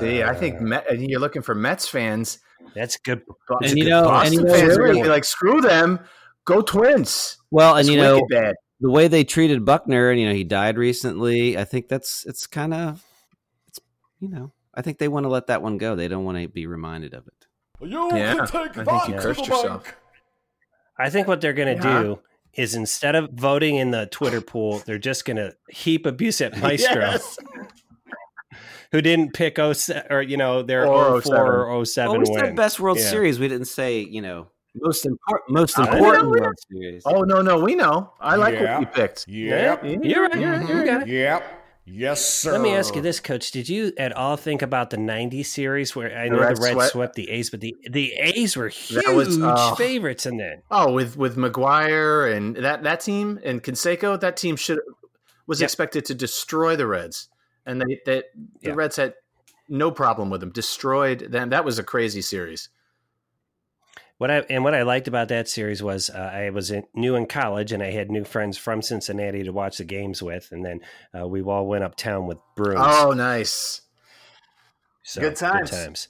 [0.00, 0.64] See, I think uh.
[0.64, 2.38] Met, you're looking for Mets fans.
[2.74, 3.22] That's good.
[3.62, 5.60] And you know, Boston and you know, fans really, are going to be like, "Screw
[5.60, 6.00] them,
[6.46, 10.34] go Twins." Well, and you know, bad the way they treated Buckner, and you know
[10.34, 11.56] he died recently.
[11.58, 13.04] I think that's it's kind of
[13.68, 13.80] it's
[14.20, 15.94] you know I think they want to let that one go.
[15.94, 17.46] They don't want to be reminded of it.
[17.80, 19.94] You yeah, I think you cursed yourself.
[20.98, 22.02] I think what they're going to yeah.
[22.02, 22.20] do
[22.54, 26.56] is instead of voting in the Twitter pool, they're just going to heap abuse at
[26.58, 27.00] Maestro.
[27.00, 27.36] yes.
[28.92, 32.38] Who didn't pick 07, or you know their or 04 or 07 well, we win.
[32.38, 33.10] said best World yeah.
[33.10, 33.40] Series.
[33.40, 37.02] We didn't say you know most important, most important World Series.
[37.06, 38.12] Oh no, no, we know.
[38.20, 39.28] I like what you picked.
[39.28, 39.84] Yep.
[39.84, 40.38] Yeah, you're right.
[40.38, 41.08] You're, you got it.
[41.08, 41.60] Yep.
[41.86, 42.52] Yes, sir.
[42.52, 43.50] Let me ask you this, Coach.
[43.50, 46.60] Did you at all think about the '90s series where I know the, Red the
[46.62, 46.92] Reds swept.
[46.92, 50.62] swept the A's, but the the A's were huge was, uh, favorites in that.
[50.70, 54.80] Oh, with with McGwire and that that team and Canseco, that team should
[55.46, 55.68] was yep.
[55.68, 57.28] expected to destroy the Reds,
[57.66, 58.24] and they that
[58.62, 58.76] the yep.
[58.76, 59.14] Reds had
[59.68, 60.50] no problem with them.
[60.50, 61.50] Destroyed them.
[61.50, 62.70] That was a crazy series.
[64.18, 67.16] What I and what I liked about that series was uh, I was in, new
[67.16, 70.64] in college and I had new friends from Cincinnati to watch the games with, and
[70.64, 70.80] then
[71.18, 72.80] uh, we all went uptown with brooms.
[72.80, 73.80] Oh, nice!
[75.02, 75.70] So, good times.
[75.70, 76.08] Good times.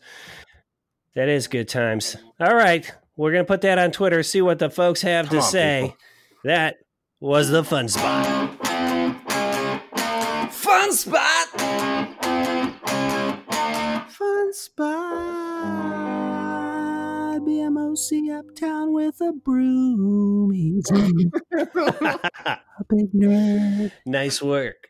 [1.15, 2.17] That is good times.
[2.39, 4.23] All right, we're gonna put that on Twitter.
[4.23, 5.81] See what the folks have Come to on, say.
[5.83, 5.97] People.
[6.45, 6.77] That
[7.21, 8.51] was the fun spot.
[10.53, 11.61] Fun spot.
[14.11, 15.44] Fun spot.
[17.95, 20.51] BMOC uptown with a broom.
[20.51, 23.93] He's a big nerd.
[24.05, 24.89] Nice work.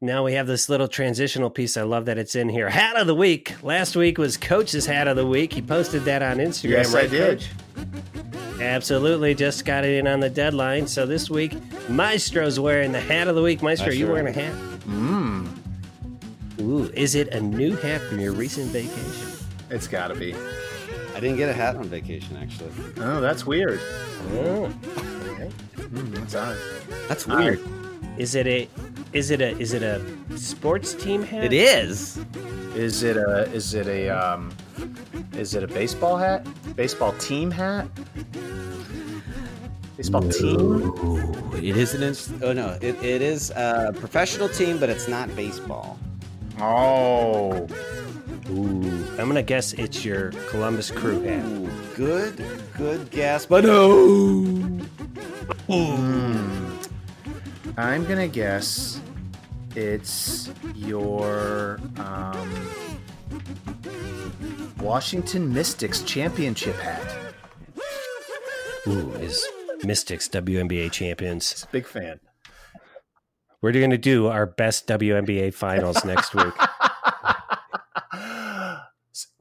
[0.00, 1.76] Now we have this little transitional piece.
[1.76, 2.68] I love that it's in here.
[2.68, 3.54] Hat of the week.
[3.62, 5.52] Last week was Coach's hat of the week.
[5.52, 6.70] He posted that on Instagram.
[6.70, 7.38] Yes, right, I did.
[7.40, 8.60] Coach?
[8.60, 9.34] Absolutely.
[9.34, 10.86] Just got it in on the deadline.
[10.88, 11.56] So this week,
[11.88, 13.62] Maestro's wearing the hat of the week.
[13.62, 14.52] Maestro, are you wearing a hat?
[14.80, 15.48] Mmm.
[16.60, 19.28] Ooh, is it a new hat from your recent vacation?
[19.70, 20.34] It's got to be.
[21.14, 22.70] I didn't get a hat on vacation actually.
[22.98, 23.80] Oh, that's weird.
[24.32, 24.66] Oh.
[24.66, 26.56] Hmm, that's odd.
[27.08, 27.60] That's I- weird.
[28.18, 28.68] Is it a
[29.12, 30.00] is it a is it a
[30.36, 31.44] sports team hat?
[31.44, 32.18] It is.
[32.76, 34.50] Is it a is it a um
[35.36, 36.46] is it a baseball hat?
[36.76, 37.88] Baseball team hat?
[39.96, 40.92] Baseball team?
[41.54, 42.02] It is an.
[42.02, 42.76] ins- Oh no!
[42.80, 45.98] It, it is a professional team, but it's not baseball.
[46.60, 47.66] Oh.
[48.50, 51.44] Ooh, I'm gonna guess it's your Columbus Crew hat.
[51.46, 52.44] Ooh, good,
[52.76, 54.44] good guess, but no.
[55.66, 56.76] Hmm.
[57.76, 59.00] I'm gonna guess
[59.74, 62.70] it's your um,
[64.78, 67.16] Washington Mystics championship hat.
[68.86, 69.44] Ooh, is
[69.82, 71.66] Mystics WNBA champions.
[71.72, 72.20] Big fan.
[73.62, 76.52] We're gonna do our best WNBA finals next week.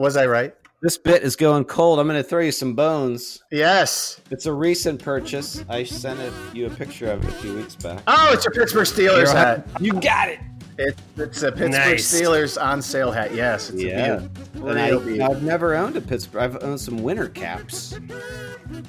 [0.04, 0.54] Was I right?
[0.82, 1.98] This bit is going cold.
[1.98, 3.42] I'm going to throw you some bones.
[3.52, 4.20] Yes.
[4.32, 5.64] It's a recent purchase.
[5.70, 8.02] I sent it, you a picture of it a few weeks back.
[8.06, 9.66] Oh, it's your Pittsburgh Steelers You're hat.
[9.80, 10.40] You got it.
[10.78, 12.14] It, it's a Pittsburgh Nice.
[12.14, 13.34] Steelers on sale hat.
[13.34, 14.16] Yes, it's Yeah.
[14.16, 14.66] a beaut.
[14.76, 16.42] And I, I've never owned a Pittsburgh.
[16.42, 17.98] I've owned some winter caps,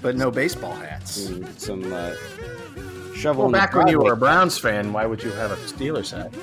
[0.02, 1.26] but no baseball hats.
[1.28, 2.12] and some uh,
[3.14, 3.44] shovel.
[3.44, 6.34] Well, back when you were a Browns fan, why would you have a Steelers hat?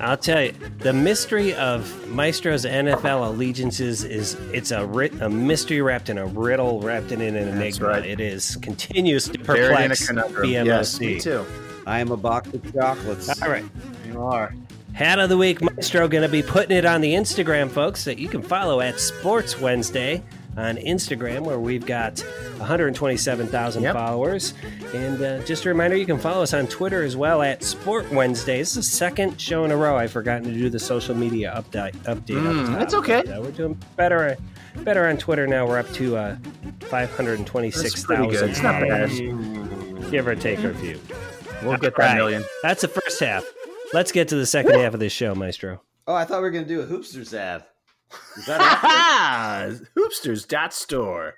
[0.00, 5.80] I'll tell you, the mystery of Maestro's NFL allegiances is it's a ri- a mystery
[5.80, 7.88] wrapped in a riddle, wrapped in an enigma.
[7.88, 8.04] right.
[8.04, 10.46] It is continues to Buried in a perplex conundrum.
[10.48, 10.66] BMOC.
[10.66, 11.44] Yes, me too.
[11.86, 13.42] I am a box of chocolates.
[13.42, 13.64] All right.
[14.06, 14.54] You are.
[14.94, 18.18] Hat of the week, Maestro, going to be putting it on the Instagram, folks, that
[18.18, 20.22] you can follow at Sports Wednesday
[20.56, 22.20] on Instagram, where we've got
[22.58, 23.94] 127,000 Yep.
[23.94, 24.54] followers.
[24.94, 28.10] And uh, just a reminder, you can follow us on Twitter as well at Sport
[28.12, 28.58] Wednesday.
[28.58, 31.52] This is the second show in a row I've forgotten to do the social media
[31.56, 31.92] update.
[32.04, 32.78] update Mm, top.
[32.78, 33.22] that's okay.
[33.24, 34.36] But, uh, we're doing better.
[34.76, 35.66] Better on Twitter now.
[35.66, 36.36] We're up to uh,
[36.82, 37.82] 526,000.
[37.92, 38.50] That's pretty good.
[38.50, 39.10] It's not bad.
[39.10, 40.98] followers, Give or take a few.
[41.62, 42.16] We'll get that Right.
[42.16, 42.44] million.
[42.62, 43.44] That's the first half.
[43.92, 45.82] Let's get to the second half of this show, Maestro.
[46.06, 47.64] Oh, I thought we were going to do a Hoopsters ad.
[48.36, 51.34] Is that Ha Hoopsters dot store.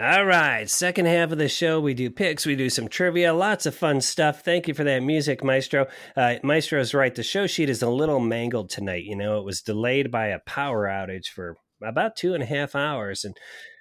[0.00, 3.66] All right, second half of the show, we do picks, we do some trivia, lots
[3.66, 4.42] of fun stuff.
[4.42, 5.88] Thank you for that music, Maestro.
[6.16, 7.12] Uh, Maestro's right.
[7.12, 9.02] The show sheet is a little mangled tonight.
[9.02, 12.76] You know, it was delayed by a power outage for about two and a half
[12.76, 13.36] hours, and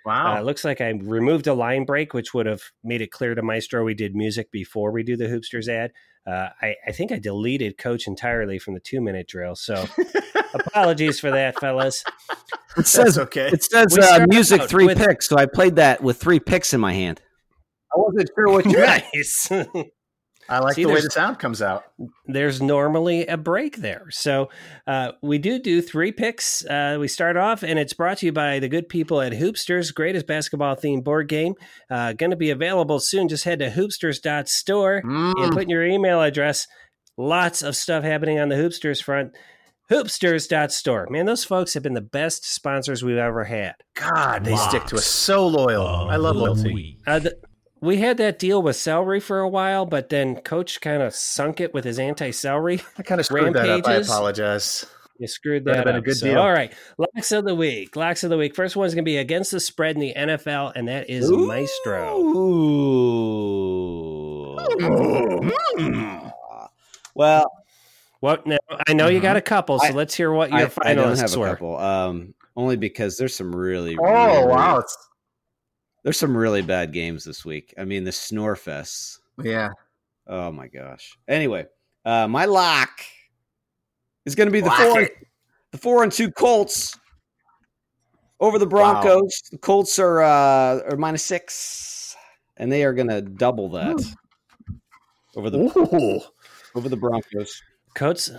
[0.07, 0.37] Wow.
[0.37, 3.35] uh, it looks like I removed a line break, which would have made it clear
[3.35, 5.91] to Maestro we did music before we do the Hoopsters ad.
[6.25, 9.85] Uh, I, I think I deleted Coach entirely from the two minute drill, so
[10.55, 12.03] apologies for that, fellas.
[12.77, 13.49] It says okay.
[13.51, 16.79] it says uh, music three with- picks, so I played that with three picks in
[16.79, 17.21] my hand.
[17.91, 19.03] I wasn't sure what you meant.
[19.13, 19.49] nice.
[20.49, 21.83] I like See, the way the sound comes out.
[22.25, 24.05] there's normally a break there.
[24.11, 24.49] So
[24.85, 26.65] uh, we do do three picks.
[26.65, 29.93] Uh, we start off, and it's brought to you by the good people at Hoopsters,
[29.93, 31.55] greatest basketball themed board game.
[31.91, 33.27] Uh, Going to be available soon.
[33.27, 35.51] Just head to hoopsters.store and Mm.
[35.51, 36.65] put in your email address.
[37.17, 39.33] Lots of stuff happening on the Hoopsters front.
[39.91, 41.07] Hoopsters.store.
[41.09, 43.75] Man, those folks have been the best sponsors we've ever had.
[43.95, 46.09] God, they stick to us so loyal.
[46.09, 46.97] I love loyalty.
[47.07, 47.37] Uh, the,
[47.79, 51.61] we had that deal with celery for a while, but then Coach kind of sunk
[51.61, 52.81] it with his anti celery.
[52.97, 53.87] I kind of screwed that up.
[53.87, 54.85] I apologize.
[55.19, 56.01] You screwed That'd that up.
[56.01, 56.37] a good So, deal.
[56.39, 57.95] all right, locks of the week.
[57.95, 58.55] Locks of the week.
[58.55, 62.19] First one's going to be against the spread in the NFL, and that is Maestro.
[62.19, 64.55] Ooh.
[67.15, 67.51] Well,
[68.21, 70.61] Well, now I know you got a couple, so I- let's hear what your I,
[70.61, 71.77] your I don't finalists have a couple.
[71.77, 74.79] Um, only because there's some really, Oh really- wow!
[74.79, 74.97] It's,
[76.03, 77.73] there's some really bad games this week.
[77.77, 79.19] I mean, the Snorefests.
[79.43, 79.69] yeah.
[80.25, 81.17] Oh my gosh.
[81.27, 81.67] Anyway,
[82.05, 82.89] uh, my lock
[84.25, 85.11] is going to be the Lock four, it.
[85.71, 86.97] the four and two Colts
[88.39, 89.41] over the Broncos.
[89.51, 92.15] The Colts are uh, are minus six,
[92.57, 94.03] and they are going to double that
[95.35, 96.21] over the Ooh.
[96.75, 97.61] over the Broncos.
[97.97, 98.31] Colts,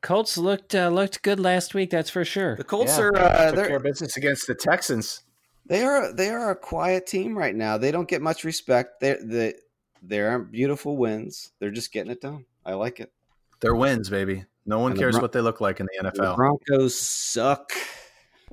[0.00, 1.90] Colts looked uh, looked good last week.
[1.90, 2.56] That's for sure.
[2.56, 3.04] The Colts Yeah.
[3.04, 5.22] are uh, Took care they're of business against the Texans.
[5.66, 7.76] they are they are a quiet team right now.
[7.76, 9.00] They don't get much respect.
[9.00, 9.54] They they
[10.02, 11.52] they aren't beautiful wins.
[11.60, 12.46] They're just getting it done.
[12.64, 13.12] I like it.
[13.60, 14.44] They're wins, baby.
[14.64, 16.36] No one And the cares Bron- what they look like in the The NFL.
[16.36, 17.70] Broncos suck.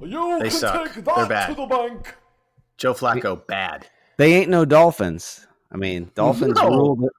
[0.02, 0.93] You They can suck.
[0.93, 1.48] take They're bad.
[1.48, 2.15] to the bank.
[2.78, 3.88] Joe Flacco, bad.
[4.17, 5.45] They ain't no Dolphins.
[5.72, 6.67] I mean, Dolphins No.
[6.69, 7.10] rule the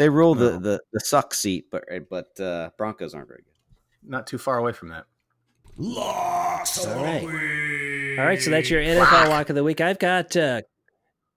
[0.00, 0.58] they rule the, No.
[0.58, 4.10] the the suck seat, but but uh, Broncos aren't very good.
[4.10, 5.04] Not too far away from that.
[5.78, 6.64] All
[7.02, 7.22] right.
[8.18, 8.40] All right.
[8.40, 9.80] So that's your NFL lock of the week.
[9.80, 10.62] I've got uh,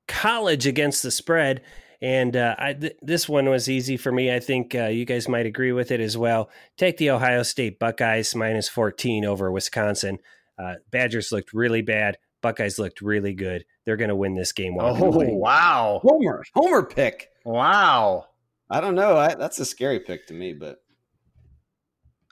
[0.07, 1.61] college against the spread.
[2.01, 4.33] And uh, I, th- this one was easy for me.
[4.33, 6.49] I think uh, you guys might agree with it as well.
[6.77, 10.19] Take the Ohio State Buckeyes minus 14 over Wisconsin.
[10.59, 12.17] Uh, Badgers looked really bad.
[12.41, 13.63] Buckeyes looked really good.
[13.85, 14.75] They're going to win this game.
[14.79, 14.93] Oh
[15.37, 16.01] wow!
[16.03, 17.29] Homer, Homer pick.
[17.45, 18.25] Wow!
[18.69, 19.17] I don't know.
[19.17, 20.77] I, that's a scary pick to me, but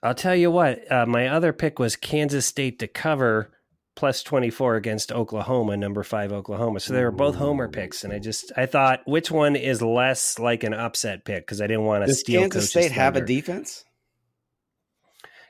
[0.03, 0.91] I'll tell you what.
[0.91, 3.51] Uh, my other pick was Kansas State to cover
[3.95, 6.79] plus 24 against Oklahoma, number five Oklahoma.
[6.79, 8.03] So they were both homer picks.
[8.03, 11.45] And I just, I thought, which one is less like an upset pick?
[11.45, 13.85] Because I didn't want to steal Kansas Coach's State have a defense?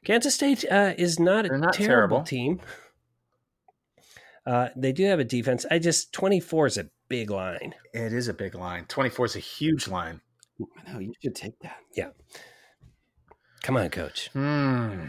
[0.04, 2.24] Kansas State uh, is not a They're not terrible, terrible.
[2.24, 2.62] team.
[4.46, 5.66] Uh, they do have a defense.
[5.70, 7.76] I just 24 is a big line.
[7.94, 8.86] It is a big line.
[8.86, 10.22] Twenty four is a huge line.
[10.78, 11.78] I know you should take that.
[11.96, 12.10] Yeah.
[13.64, 14.30] Come on, coach.
[14.34, 15.06] Hmm.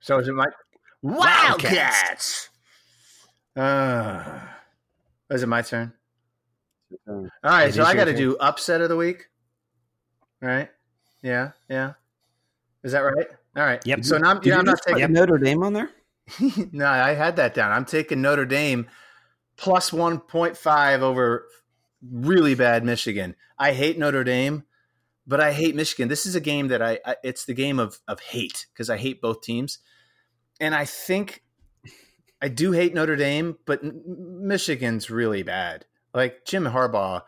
[0.00, 0.46] So is it my
[1.02, 2.48] Wildcats?
[3.56, 4.40] Uh,
[5.30, 5.92] is it my turn?
[7.08, 9.28] All right, It so I got to do upset of the week.
[10.40, 10.70] Right?
[11.22, 11.92] Yeah, yeah.
[12.82, 13.26] Is that right?
[13.56, 13.84] All right.
[13.86, 14.04] Yep.
[14.04, 15.12] So now, I'm- yeah, I'm not taking.
[15.12, 15.90] Notre Dame on there?
[16.72, 17.70] no, I had that down.
[17.72, 18.86] I'm taking Notre Dame
[19.56, 21.46] plus 1.5 over
[22.10, 23.36] really bad Michigan.
[23.58, 24.64] I hate Notre Dame,
[25.26, 26.08] but I hate Michigan.
[26.08, 28.96] This is a game that I, I it's the game of of hate because I
[28.96, 29.78] hate both teams.
[30.60, 31.42] And I think
[32.40, 35.86] I do hate Notre Dame, but Michigan's really bad.
[36.12, 37.22] Like Jim Harbaugh,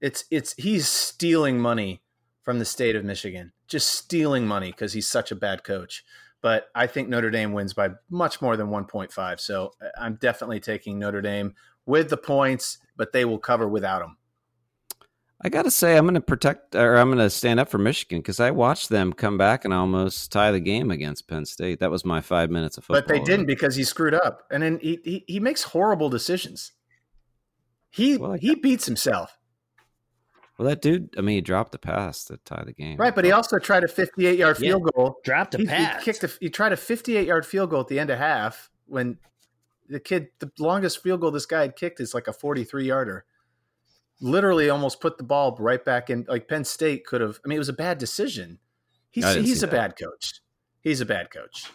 [0.00, 2.02] it's it's he's stealing money
[2.42, 3.52] from the state of Michigan.
[3.66, 6.04] Just stealing money because he's such a bad coach
[6.40, 9.40] but I think Notre Dame wins by much more than 1.5.
[9.40, 11.54] So uh, I'm definitely taking Notre Dame
[11.86, 14.16] with the points, but they will cover without them.
[15.40, 17.78] I got to say, I'm going to protect or I'm going to stand up for
[17.78, 21.78] Michigan because I watched them come back and almost tie the game against Penn State.
[21.78, 23.02] That was my five minutes of football.
[23.02, 26.72] But they didn't because he screwed up, and then he he, he makes horrible decisions.
[27.90, 29.38] He Well, he beats himself,
[30.58, 32.96] Well, that dude, I mean, he dropped the pass to tie the game.
[32.98, 33.14] right?
[33.14, 34.70] But he also tried a 58 yard Yeah.
[34.72, 35.20] field goal.
[35.24, 38.00] Dropped a He, he kicked a, he tried a 58 yard field goal at the
[38.00, 39.18] end of half when
[39.88, 43.24] the kid the longest field goal this guy had kicked is like a 43 yarder.
[44.20, 47.56] Literally almost put the ball right back in like Penn State could have I mean
[47.56, 48.58] it was a bad decision.
[49.10, 49.72] He's he's a that.
[49.72, 50.40] bad coach.
[50.82, 51.66] He's a bad coach.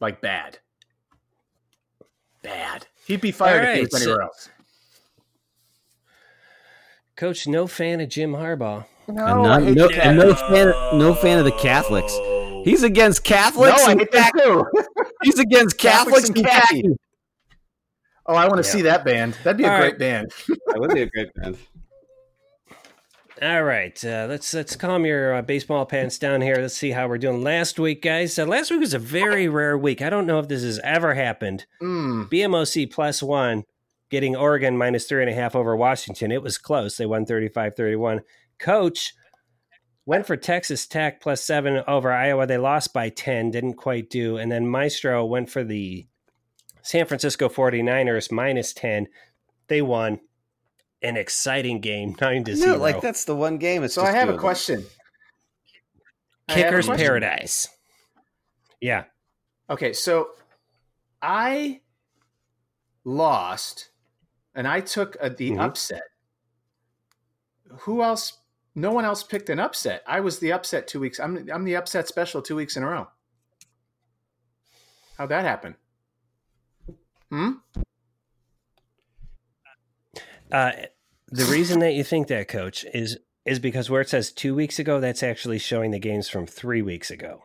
[0.00, 0.58] Like bad.
[2.42, 2.86] Bad.
[3.06, 4.48] He'd be fired All if he right, was so- anywhere else.
[7.16, 8.84] Coach, no fan of Jim Harbaugh.
[9.06, 12.12] And not- no, and no fan, no fan of the Catholics.
[12.64, 13.76] He's against Catholics.
[13.78, 14.64] No, I hate that too.
[15.22, 16.82] He's against Catholics Catholics and and khaki.
[18.26, 18.36] Khaki.
[18.36, 18.72] Oh, I want to Yeah.
[18.72, 19.34] see that band.
[19.44, 19.98] That'd be a great right.
[19.98, 20.32] band.
[20.66, 21.56] That would be a great band.
[23.40, 26.56] All right, uh, let's let's calm your uh, baseball pants down here.
[26.58, 28.38] Let's see how we're doing last week, guys.
[28.38, 30.00] Uh, last week was a very rare week.
[30.00, 31.66] I don't know if this has ever happened.
[31.82, 32.30] Mm.
[32.30, 33.64] BMOC plus one,
[34.10, 36.30] getting Oregon minus three and a half over Washington.
[36.30, 36.96] It was close.
[36.96, 38.20] They won 35 31.
[38.60, 39.12] Coach
[40.06, 42.46] went for Texas Tech plus seven over Iowa.
[42.46, 44.36] They lost by 10, didn't quite do.
[44.36, 46.06] And then Maestro went for the
[46.82, 49.08] San Francisco 49ers minus 10.
[49.68, 50.20] They won
[51.02, 52.72] an exciting game, 9 to 0.
[52.72, 53.82] No, like that's the one game.
[53.84, 54.84] It's So I have two a question.
[56.48, 57.04] I a Kicker's question.
[57.06, 57.68] Paradise.
[58.80, 59.04] Yeah.
[59.70, 60.30] Okay, so
[61.22, 61.80] I
[63.04, 63.90] lost,
[64.54, 65.60] and I took a, the Mhm.
[65.60, 66.02] upset.
[67.80, 68.38] Who else?
[68.74, 70.02] No one else picked an upset.
[70.06, 71.20] I was the upset two weeks.
[71.20, 73.08] I'm I'm the upset special two weeks in a row.
[75.16, 75.76] How'd that happen?
[77.32, 77.52] Hmm.
[80.52, 80.72] Uh,
[81.28, 83.16] the reason that you think that, Coach, is
[83.46, 86.82] is because where it says two weeks ago, that's actually showing the games from three
[86.82, 87.44] weeks ago.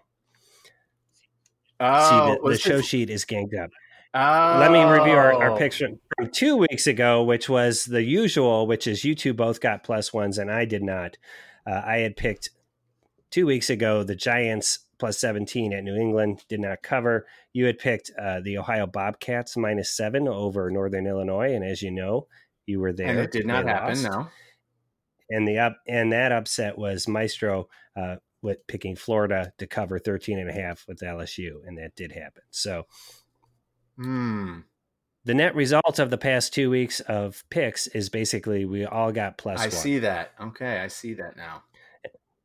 [1.79, 3.69] Oh, See, the, the show sheet is ganged up.
[4.13, 4.57] Oh.
[4.59, 8.67] Let me review our, our picks from from two weeks ago, which was the usual,
[8.67, 11.15] which is you two both got plus ones and I did not.
[11.65, 12.49] Uh, I had picked
[13.31, 17.25] two weeks ago the Giants plus 17 at New England, did not cover.
[17.53, 21.53] You had picked uh, the Ohio Bobcats minus seven over Northern Illinois.
[21.53, 22.27] And as you know,
[22.65, 23.07] you were there.
[23.07, 23.89] and it did not They happen.
[23.89, 24.03] lost.
[24.03, 24.27] No.
[25.29, 30.39] and the up and that upset was Maestro uh, with picking Florida to cover 13
[30.39, 32.43] and a half with LSU and that did happen.
[32.51, 32.85] So
[33.97, 34.59] Hmm.
[35.25, 39.37] the net result of the past 2 weeks of picks is basically we all got
[39.37, 39.71] plus I 1.
[39.71, 40.33] see that.
[40.39, 41.63] Okay, I see that now.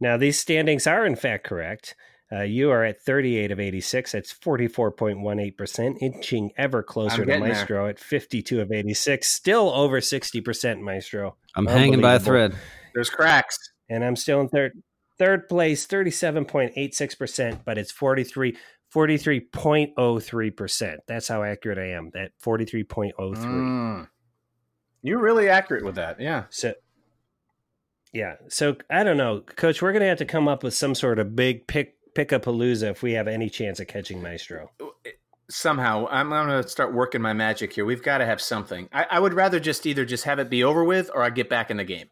[0.01, 1.95] Now these standings are in fact correct.
[2.33, 4.13] Uh, you are at 38 of 86.
[4.13, 7.53] That's 44.18%, inching ever closer to getting there.
[7.53, 9.29] Maestro at 52 of 86.
[9.29, 11.37] Still over 60% Maestro.
[11.55, 12.55] I'm hanging by a thread.
[12.95, 13.59] There's cracks.
[13.91, 14.73] and I'm still in third
[15.19, 18.57] third place, thirty seven point eight six percent, but it's 43
[18.95, 20.97] 43.03%.
[21.07, 22.11] That's how accurate I am.
[22.13, 23.15] That 43.03.
[23.15, 24.09] Mm.
[25.03, 26.21] You're really accurate with that.
[26.21, 26.45] Yeah.
[26.51, 26.75] So
[28.13, 28.35] yeah.
[28.49, 31.19] So I don't know, coach, we're going to have to come up with some sort
[31.19, 34.71] of big pick pick a palooza if we have any chance of catching Maestro.
[35.51, 37.85] Somehow, I'm, I'm going to start working my magic here.
[37.85, 38.89] We've got to have something.
[38.93, 41.49] I, I would rather just either just have it be over with or I get
[41.51, 42.07] back in the game.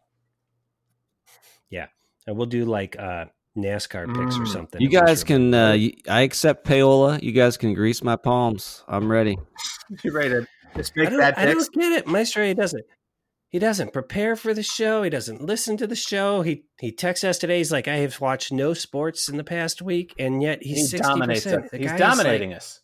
[1.71, 1.87] Yeah.
[2.27, 3.27] And we'll do like uh
[3.57, 4.49] NASCAR picks or Mm.
[4.49, 4.81] something.
[4.81, 5.53] You guys can.
[5.55, 7.21] Uh, y- I accept payola.
[7.23, 8.85] You guys can grease my palms.
[8.89, 9.39] I'm ready.
[10.05, 10.47] You're ready to
[10.77, 11.69] just I make don't, bad I picks.
[11.69, 12.07] don't get it.
[12.07, 12.85] Maestro, doesn't.
[13.51, 15.03] He doesn't prepare for the show.
[15.03, 16.43] He doesn't listen to the show.
[16.43, 17.59] He he texts us today.
[17.59, 21.07] He's like, I have watched no sports in the past week, and yet he's sixty
[21.07, 21.67] dominates percent.
[21.75, 22.81] He's dominating us.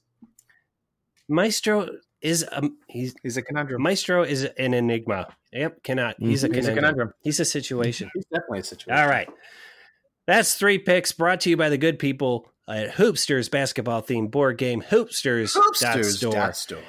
[1.29, 1.89] Maestro
[2.21, 3.81] is um he's He's a conundrum.
[3.81, 5.29] Maestro is an enigma.
[5.53, 6.17] Yep, cannot.
[6.19, 6.57] He's a Mm-hmm.
[6.57, 6.95] He's a conundrum.
[6.95, 7.13] conundrum.
[7.23, 8.11] He's a situation.
[8.13, 9.01] He's definitely a situation.
[9.01, 9.29] All right.
[10.27, 14.59] That's three picks brought to you by the good people at Hoopsters basketball themed board
[14.59, 15.55] game Hoopsters.
[15.55, 16.33] dot Hoopsters store.
[16.33, 16.83] dot store.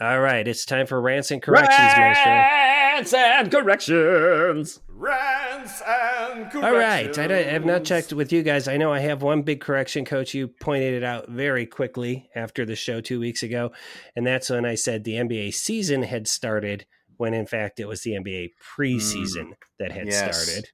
[0.00, 2.32] All right, it's time for rants and corrections, Maestro.
[2.32, 4.80] Rants and corrections.
[4.88, 6.64] Rants and corrections.
[6.64, 8.66] All right, I, don't- I have not checked with you guys.
[8.66, 10.32] I know I have one big correction, Coach.
[10.32, 13.72] You pointed it out very quickly after the show two weeks ago,
[14.16, 16.86] and that's when I said the NBA season had started,
[17.18, 20.42] when in fact it was the NBA preseason that had Yes.
[20.46, 20.70] started.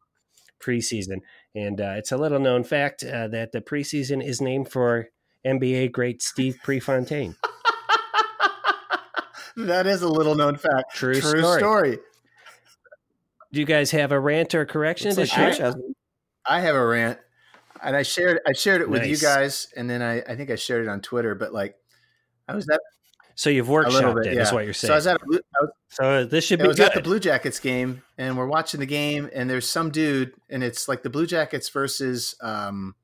[0.63, 1.19] Preseason,
[1.55, 5.09] and uh, it's a little known fact uh, that the preseason is named for
[5.45, 7.35] NBA great Steve Prefontaine.
[9.57, 10.95] that is a little known fact.
[10.95, 11.59] True True story.
[11.61, 11.99] story.
[13.53, 15.51] Do you guys have a rant or correction Looks to like share?
[15.51, 15.77] Coach has-
[16.49, 17.19] I have a rant,
[17.83, 20.57] and I shared I shared it with you guys, and then I, I think I
[20.57, 21.35] shared it on Twitter.
[21.35, 21.75] But like,
[22.49, 22.81] I was at
[23.35, 24.33] So you've worked a little workshopped bit.
[24.33, 24.43] it, yeah.
[24.43, 24.89] is what you're saying.
[24.91, 24.95] So.
[24.95, 26.65] I was at a, Blue- I was, So this should be.
[26.65, 26.89] I be was good.
[26.91, 30.63] at the Blue Jackets game, and we're watching the game, and there's some dude, and
[30.63, 32.95] it's like the Blue Jackets versus um,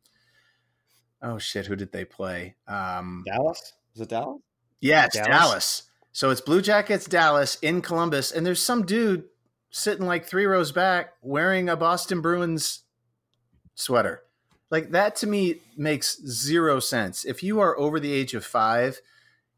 [1.22, 2.54] oh shit, who did they play?
[2.68, 3.72] Um, Dallas.
[3.94, 4.40] Is it Dallas?
[4.80, 5.28] Yes, Dallas?
[5.28, 5.82] Dallas?
[6.12, 9.24] So it's Blue Jackets, Dallas in Columbus, and there's some dude
[9.70, 12.84] sitting like three rows back wearing a Boston Bruins
[13.74, 14.22] sweater.
[14.70, 17.24] Like that to me makes zero sense.
[17.24, 19.00] If you are over the age of five,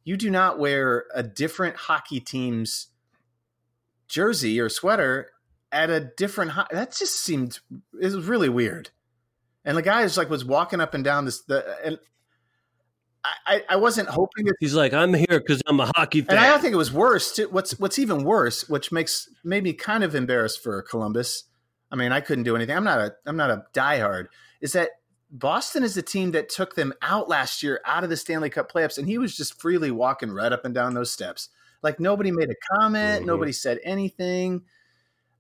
[0.05, 2.89] you do not wear a different hockey team's
[4.07, 5.31] jersey or sweater
[5.73, 6.53] at a different.
[6.53, 7.59] Ho- that just seemed
[8.01, 8.91] it was really weird.
[9.65, 11.99] And the guy is like was walking up and down this the and
[13.47, 16.37] I I, wasn't hoping that He's like, I'm here because I'm a hockey fan.
[16.37, 17.35] and I don't think it was worse.
[17.35, 17.49] Too.
[17.51, 21.45] What's what's even worse, which makes made me kind of embarrassed for Columbus.
[21.91, 22.77] I mean, I couldn't do anything.
[22.77, 24.27] I'm not a I'm not a diehard.
[24.61, 24.91] Is that
[25.31, 28.71] Boston is the team that took them out last year out of the Stanley Cup
[28.71, 31.49] playoffs, and he was just freely walking right up and down those steps.
[31.83, 33.27] Like nobody made a comment, Mhm.
[33.27, 34.63] nobody said anything.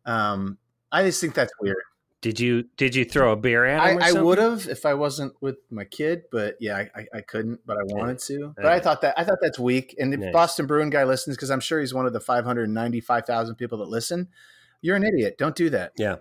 [0.07, 0.59] Um,
[0.93, 1.77] I just think that's weird.
[2.25, 3.99] Did you did you throw a beer at I, him?
[3.99, 7.21] or I would have if I wasn't with my kid, but yeah, I, I, I
[7.21, 8.55] couldn't, but I wanted to.
[8.57, 9.95] But I thought that I thought that's weak.
[9.99, 10.33] And if Nice.
[10.33, 14.29] Boston Bruin guy listens, because I'm sure he's one of the 595,000 people that listen,
[14.81, 15.37] you're an idiot.
[15.37, 15.93] Don't do that.
[15.99, 16.17] Yeah.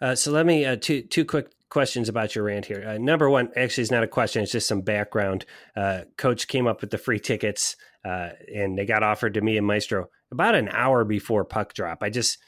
[0.00, 2.86] Uh, so let me uh, two two quick questions about your rant here.
[2.88, 5.44] Uh, number one, actually, it's not a question; it's just some background.
[5.76, 9.58] Uh, Coach came up with the free tickets, uh, and they got offered to me
[9.58, 11.98] and Maestro about an hour before puck drop.
[12.00, 12.38] I just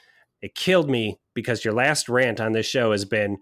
[0.40, 3.38] it killed me because your last rant on this show has been,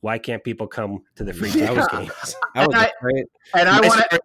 [0.00, 1.66] "Why can't people come to the free Yeah.
[1.74, 3.24] throws games?" I was And I- afraid.
[3.54, 4.20] And I want to,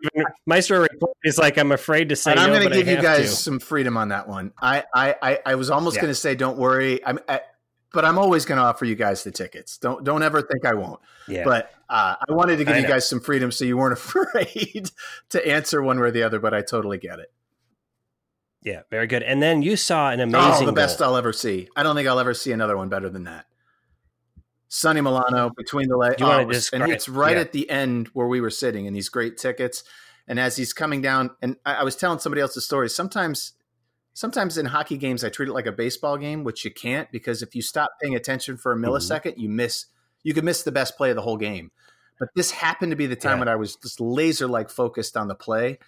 [0.46, 0.88] Maestro, Maestro
[1.26, 3.36] is like, "I'm afraid to say and I'm no, going to give you guys to."
[3.36, 4.54] some freedom on that one.
[4.62, 6.04] I, I, I, I was almost Yeah.
[6.04, 7.06] going to say, don't worry.
[7.06, 7.42] I'm, I,
[7.92, 9.78] but I'm always going to offer you guys the tickets.
[9.80, 11.00] Don't, don't ever think I won't.
[11.28, 11.44] Yeah.
[11.44, 14.92] But uh, I wanted to give you guys some freedom so you weren't afraid
[15.30, 16.40] to answer one way or the other.
[16.40, 17.32] But I totally get it.
[18.64, 19.24] Yeah, very good.
[19.24, 21.10] And then you saw an amazing Oh, the best goal.
[21.10, 21.70] I'll ever see.
[21.76, 23.46] I don't think I'll ever see another one better than that.
[24.68, 26.22] Sonny Milano between the legs.
[26.22, 27.42] It and it's right yeah.
[27.42, 29.84] at the end where we were sitting in these great tickets.
[30.28, 32.88] And as he's coming down, and I, I was telling somebody else the story.
[32.88, 33.54] Sometimes,
[34.14, 37.42] sometimes in hockey games, I treat it like a baseball game, which you can't because
[37.42, 38.86] if you stop paying attention for a Mm-hmm.
[38.86, 39.86] millisecond, you miss.
[40.22, 41.72] You could miss the best play of the whole game.
[42.20, 43.40] But this happened to be the time Yeah.
[43.40, 45.80] when I was just laser like focused on the play,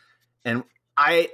[0.45, 0.63] and
[0.97, 1.27] I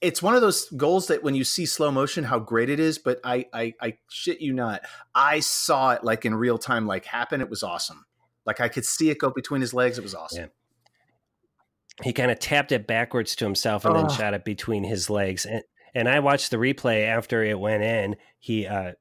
[0.00, 2.98] it's one of those goals that when you see slow motion, how great it is.
[2.98, 4.82] But I, I, I shit you not,
[5.14, 7.40] I saw it like in real time, like happen.
[7.40, 8.04] It was awesome.
[8.44, 9.98] Like I could see it go between his legs.
[9.98, 10.42] It was awesome.
[10.44, 12.04] Yeah.
[12.04, 14.08] he kind of tapped it backwards to himself and then Oh.
[14.14, 15.46] shot it between his legs.
[15.46, 15.62] And
[15.94, 18.16] and I watched the replay after it went in.
[18.38, 18.92] He uh,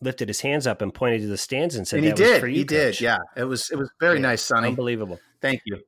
[0.00, 2.40] lifted his hands up and pointed to the stands and said, and he "That was
[2.40, 2.50] did.
[2.56, 2.98] He did.
[3.00, 3.70] Yeah, it was.
[3.70, 4.22] It was very Yeah.
[4.22, 4.68] nice, Sonny.
[4.68, 5.82] unbelievable." Thank you.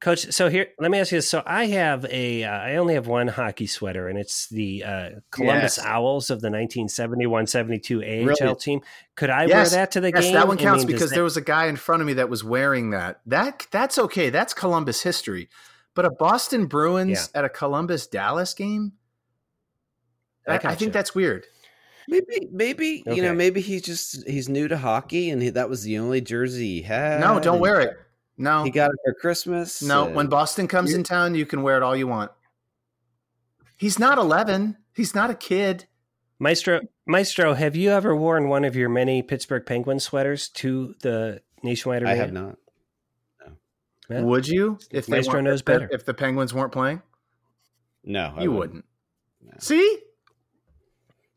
[0.00, 1.28] Coach, so here, let me ask you this.
[1.28, 5.10] So I have a, uh, I only have one hockey sweater, and it's the uh,
[5.32, 5.84] Columbus Yes.
[5.84, 8.54] Owls of the 1971-72 AHL Really?
[8.60, 8.80] team.
[9.16, 9.72] Could I Yes.
[9.72, 10.34] wear that to the yes, game?
[10.34, 12.12] that one I counts mean, because that- there was a guy in front of me
[12.12, 13.20] that was wearing that.
[13.26, 14.30] That that's okay.
[14.30, 15.48] That's Columbus history.
[15.94, 18.92] But a Boston Bruins at a Columbus Dallas game,
[20.46, 21.44] I I, I think that's weird.
[22.06, 25.82] Maybe, maybe you know, maybe he's just he's new to hockey, and he, that was
[25.82, 27.20] the only jersey he had.
[27.20, 27.96] No, don't and wear it.
[28.38, 29.82] No, He got it for Christmas.
[29.82, 30.06] no.
[30.06, 32.30] and- When Boston comes in town, you can wear it all you want.
[33.76, 34.76] He's not eleven.
[34.94, 35.86] He's not a kid.
[36.38, 41.42] Maestro, Maestro, have you ever worn one of your many Pittsburgh Penguins sweaters to the
[41.64, 42.58] nationwide I have not.
[44.08, 44.22] Yeah.
[44.22, 44.78] Would you?
[44.90, 45.88] If Maestro knows if the- better.
[45.92, 47.02] If the Penguins weren't playing,
[48.04, 48.84] No, I you wouldn't.
[49.42, 49.52] No.
[49.58, 49.98] See,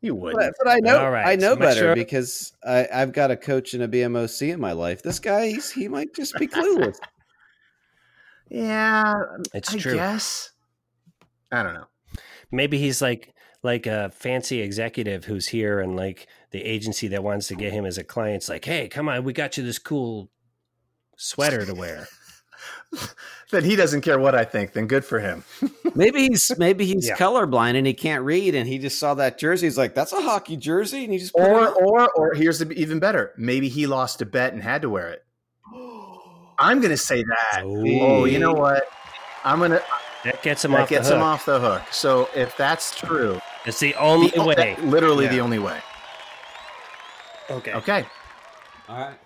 [0.02, 0.38] you wouldn't.
[0.38, 3.12] But, but I know, All right, I know so make better sure- because I, I've
[3.12, 5.02] got a coach and a BMOC in my life.
[5.02, 6.98] This guy, he's, he might just be clueless.
[8.50, 9.22] yeah,
[9.54, 9.94] It's I true.
[9.94, 10.50] guess.
[11.50, 11.86] I don't know.
[12.50, 13.32] Maybe he's like
[13.62, 17.86] like a fancy executive who's here and like the agency that wants to get him
[17.86, 20.28] as a client's like, hey, come on, we got you this cool
[21.16, 22.08] sweater to wear.
[23.50, 24.72] Then he doesn't care what I think.
[24.72, 25.44] Then good for him.
[25.94, 27.16] Maybe he's maybe he's Yeah.
[27.16, 29.66] colorblind and he can't read, and he just saw that jersey.
[29.66, 31.74] He's like, "That's a hockey jersey," and he just put Or, on.
[31.84, 33.34] or, or here's the, even better.
[33.36, 35.24] Maybe he lost a bet and had to wear it.
[36.58, 37.62] I'm going to say that.
[37.62, 38.84] Oh, you know what?
[39.44, 39.82] I'm going to.
[40.24, 41.26] That gets him That off gets the him hook.
[41.28, 41.82] off the hook.
[41.90, 44.54] So if that's true, It's the only the- way.
[44.54, 45.78] that- literally the only way.
[47.50, 47.74] Okay.
[47.74, 48.06] Okay.
[48.88, 49.18] All right,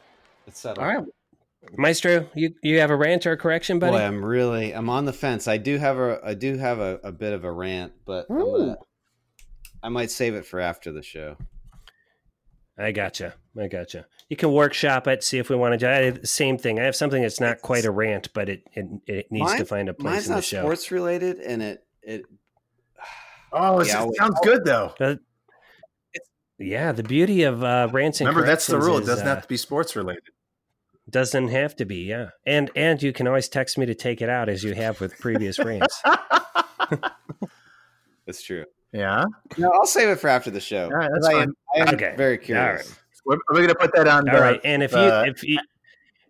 [0.48, 0.84] it's settled.
[0.84, 1.06] All right.
[1.76, 3.92] Maestro, you, you have a rant or a correction, buddy?
[3.96, 5.48] Boy, I'm really I'm on the fence.
[5.48, 8.38] I do have a I do have a, a bit of a rant, but I'm
[8.38, 8.76] gonna,
[9.82, 11.36] I might save it for after the show.
[12.78, 13.34] I gotcha.
[13.58, 14.06] I gotcha.
[14.28, 16.78] You can workshop it, see if we want to do I the same thing.
[16.78, 19.88] I have something that's not quite a rant, but it it, it needs to find
[19.88, 20.60] a place Mine's in the not show.
[20.62, 22.22] sports related, and it it
[23.52, 24.92] Oh, it Yeah, I'll- sounds good though.
[26.58, 28.98] Yeah, the beauty of uh, rants and Remember, that's the corrections rule.
[29.02, 30.22] it doesn't uh, have to be sports related.
[31.08, 32.30] Doesn't have to be, yeah.
[32.44, 35.16] And and you can always text me to take it out as you have with
[35.18, 36.02] previous rants.
[38.26, 38.64] That's true.
[38.92, 39.24] yeah.
[39.56, 40.84] No, I'll save it for after the show.
[40.86, 41.42] All right, that's I fine.
[41.42, 42.14] am, I am Okay.
[42.16, 42.88] very All curious.
[42.88, 42.98] right.
[43.24, 44.28] We're, we're going to put that on.
[44.28, 45.58] All the- right, and if you uh, if you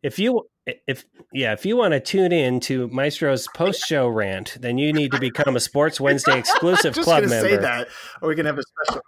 [0.03, 0.47] if you
[0.87, 4.93] if yeah, if you want to tune in to Maestro's post show rant, then you
[4.93, 7.49] need to become a Sports Wednesday exclusive just club gonna member.
[7.49, 7.89] say that,
[8.23, 9.03] or we can have a special.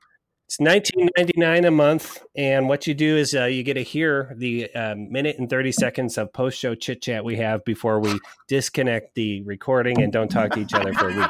[0.48, 3.82] It's nineteen ninety nine a month, and what you do is uh, you get to
[3.82, 8.00] hear the uh, minute and thirty seconds of post show chit chat we have before
[8.00, 11.28] we disconnect the recording and don't talk to each other for a week.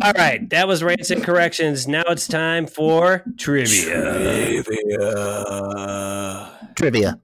[0.00, 1.88] All right, that was rants and corrections.
[1.88, 4.62] Now it's time for trivia.
[4.62, 6.56] Trivia.
[6.76, 7.20] Trivia.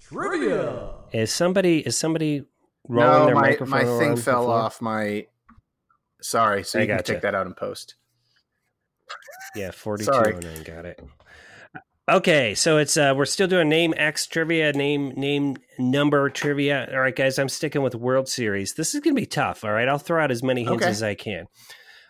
[0.00, 0.90] Trivia.
[1.12, 2.44] Is somebody is somebody
[2.86, 3.84] rolling No, their my, microphone?
[3.84, 4.54] my thing fell floor?
[4.60, 5.26] off my.
[6.26, 7.12] Sorry, so I you can gotcha.
[7.12, 7.94] take that out in post.
[9.54, 10.34] Yeah, forty-two Sorry.
[10.34, 10.62] oh nine.
[10.64, 11.00] Got it.
[12.08, 16.88] Okay, so it's uh we're still doing name X trivia, name name number trivia.
[16.92, 18.74] All right, guys, I'm sticking with World Series.
[18.74, 19.64] This is gonna be tough.
[19.64, 20.90] All right, I'll throw out as many hints Okay.
[20.90, 21.46] as I can.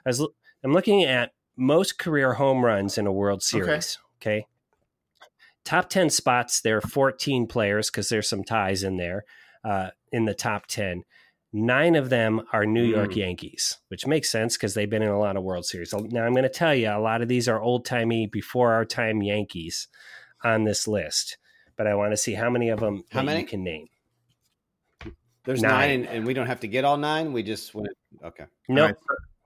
[0.04, 0.26] I was,
[0.64, 3.98] I'm looking at most career home runs in a World Series.
[4.20, 4.46] Okay.
[5.64, 9.24] Top 10 spots, there are 14 players because there's some ties in there
[9.64, 11.02] uh, in the top 10.
[11.52, 13.16] Nine of them are New York Mm.
[13.16, 15.94] Yankees, which makes sense because they've been in a lot of World Series.
[15.94, 18.84] Now, I'm going to tell you, a lot of these are old timey, before our
[18.84, 19.88] time Yankees
[20.44, 21.38] on this list,
[21.76, 23.40] but I want to see how many of them How many?
[23.40, 23.86] you can name.
[25.44, 25.70] There's Nine.
[25.72, 27.32] nine, and, and we don't have to get all nine.
[27.32, 27.88] We just went.
[28.24, 28.44] Okay.
[28.68, 28.96] No, All right,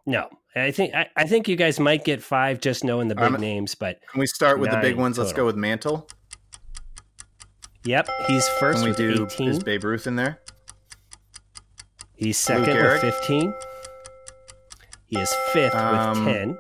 [0.07, 0.29] no.
[0.57, 3.35] I think I, I think you guys might get five just knowing the big I'm-
[3.41, 5.19] names, but Can we start with the big Nine ones?
[5.19, 6.09] Let's go with Mantle.
[7.85, 9.49] yep, he's first Can we with do 18.
[9.49, 10.41] is Babe Ruth in there?
[12.21, 13.55] He's second with 15.
[15.07, 16.59] He is fifth Um, with 10.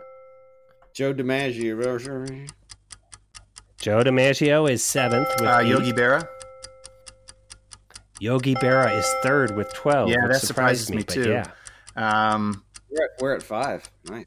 [0.95, 2.49] Joe DiMaggio.
[3.79, 5.69] Joe DiMaggio is seventh with Uh, eight.
[5.69, 6.27] Yogi Berra.
[8.21, 10.09] Yogi Berra is third with 12.
[10.09, 11.29] Yeah, that surprises me, but too.
[11.29, 11.45] Yeah,
[11.95, 13.89] Um, We're at, we're at five.
[14.09, 14.27] Nice.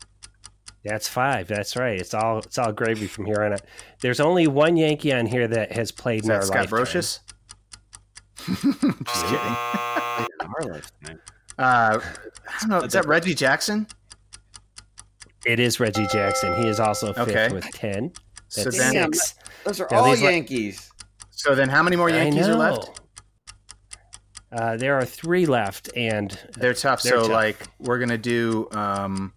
[0.86, 1.48] that's five.
[1.48, 2.00] That's right.
[2.00, 3.62] It's all it's all gravy from here on out.
[4.02, 6.86] There's only one Yankee on here that has played is in our that Scott lifetime.
[6.86, 7.20] Brocious?
[9.08, 9.56] Just kidding.
[11.58, 12.12] Our lifetime.
[12.14, 12.80] Uh, I don't know.
[12.82, 13.88] Is that Reggie Jackson?
[15.46, 16.56] It is Reggie Jackson.
[16.62, 17.50] He is also fifth Okay.
[17.54, 18.14] with 10.
[18.48, 19.14] So then, Damn.
[19.14, 19.36] six.
[19.66, 20.90] Those are Now, all these li- Yankees.
[21.32, 23.02] so then, how many more Yankees are left?
[24.52, 27.02] Uh, there are three left, and They're tough.
[27.02, 27.32] They're so tough.
[27.32, 28.68] like, we're gonna do.
[28.72, 29.34] Um,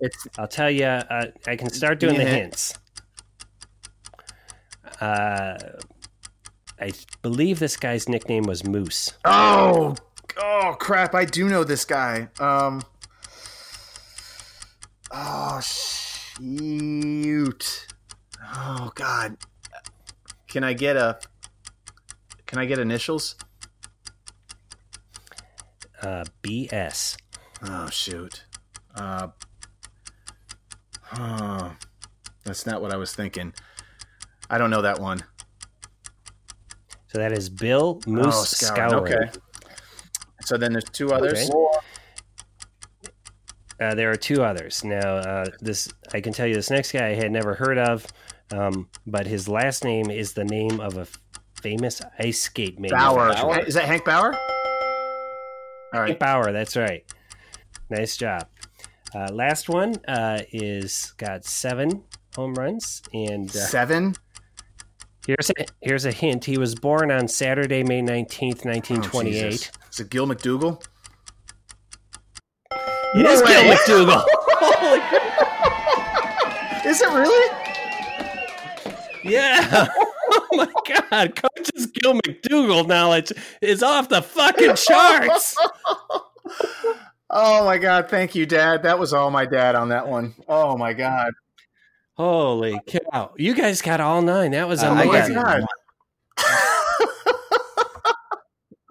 [0.00, 2.34] it's I'll tell you, uh, I can start doing the hint.
[2.42, 2.74] hints.
[5.00, 5.56] Uh,
[6.80, 9.12] I believe this guy's nickname was Moose.
[9.24, 9.96] Oh,
[10.38, 11.14] oh crap!
[11.14, 12.28] I do know this guy.
[12.38, 12.82] Um.
[15.10, 16.36] Oh shoot!
[18.54, 19.36] Oh god!
[20.48, 21.18] Can I get a?
[22.46, 23.36] Can I get initials?
[26.02, 27.16] Uh, BS.
[27.62, 28.44] Oh shoot!
[28.94, 29.28] Uh,
[31.18, 31.74] oh,
[32.44, 33.54] that's not what I was thinking.
[34.50, 35.24] I don't know that one.
[37.08, 39.12] So that is Bill Moose Oh, Skowron, Skowron.
[39.24, 39.30] okay.
[40.44, 41.50] So then there's two others.
[41.50, 41.80] Okay.
[43.80, 44.84] Uh, there are two others.
[44.84, 48.06] Now, uh, this I can tell you, this next guy I had never heard of,
[48.52, 51.06] um, but his last name is the name of a
[51.60, 53.28] famous ice skate Bauer.
[53.28, 53.66] manufacturer.
[53.66, 54.34] Is that Hank Bauer?
[55.92, 56.08] All right.
[56.08, 57.04] Hank Bauer, that's right.
[57.90, 58.46] Nice job.
[59.14, 62.04] Uh, last one uh, is got seven
[62.36, 64.14] home runs, and uh, Seven.
[65.26, 66.44] Here's a here's a hint.
[66.44, 69.52] He was born on Saturday, May nineteenth, oh, nineteen Oh, twenty eight.
[69.52, 69.70] Jesus.
[69.92, 70.84] Is it Gil McDougald?
[73.14, 74.24] It is Gil McDougald.
[76.86, 77.56] Is it really?
[79.24, 79.88] Yeah.
[80.26, 80.66] Oh my
[81.10, 85.56] God, Coach's Gil McDougald knowledge is off the fucking charts.
[87.30, 88.08] Oh my God!
[88.08, 88.82] Thank you, Dad.
[88.84, 90.34] That was all my dad on that one.
[90.46, 91.32] Oh my God!
[92.16, 93.32] Holy cow!
[93.36, 94.52] You guys got all nine.
[94.52, 95.34] That was Uh, I Oh my amazing.
[95.34, 95.64] God!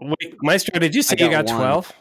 [0.02, 1.94] Wait, Maestro, did you say I you got got twelve?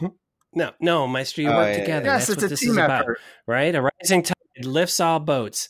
[0.54, 2.04] no, no, Maestro, you Oh, work yeah, together.
[2.06, 3.18] Yes, That's it's what a this team is about, effort.
[3.46, 3.74] right?
[3.74, 5.68] A rising tide lifts all boats.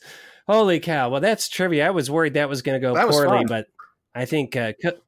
[0.49, 1.11] Holy cow!
[1.11, 1.87] Well, that's trivia.
[1.87, 3.67] I was worried that was going to go That poorly, but
[4.15, 4.99] I think uh, co-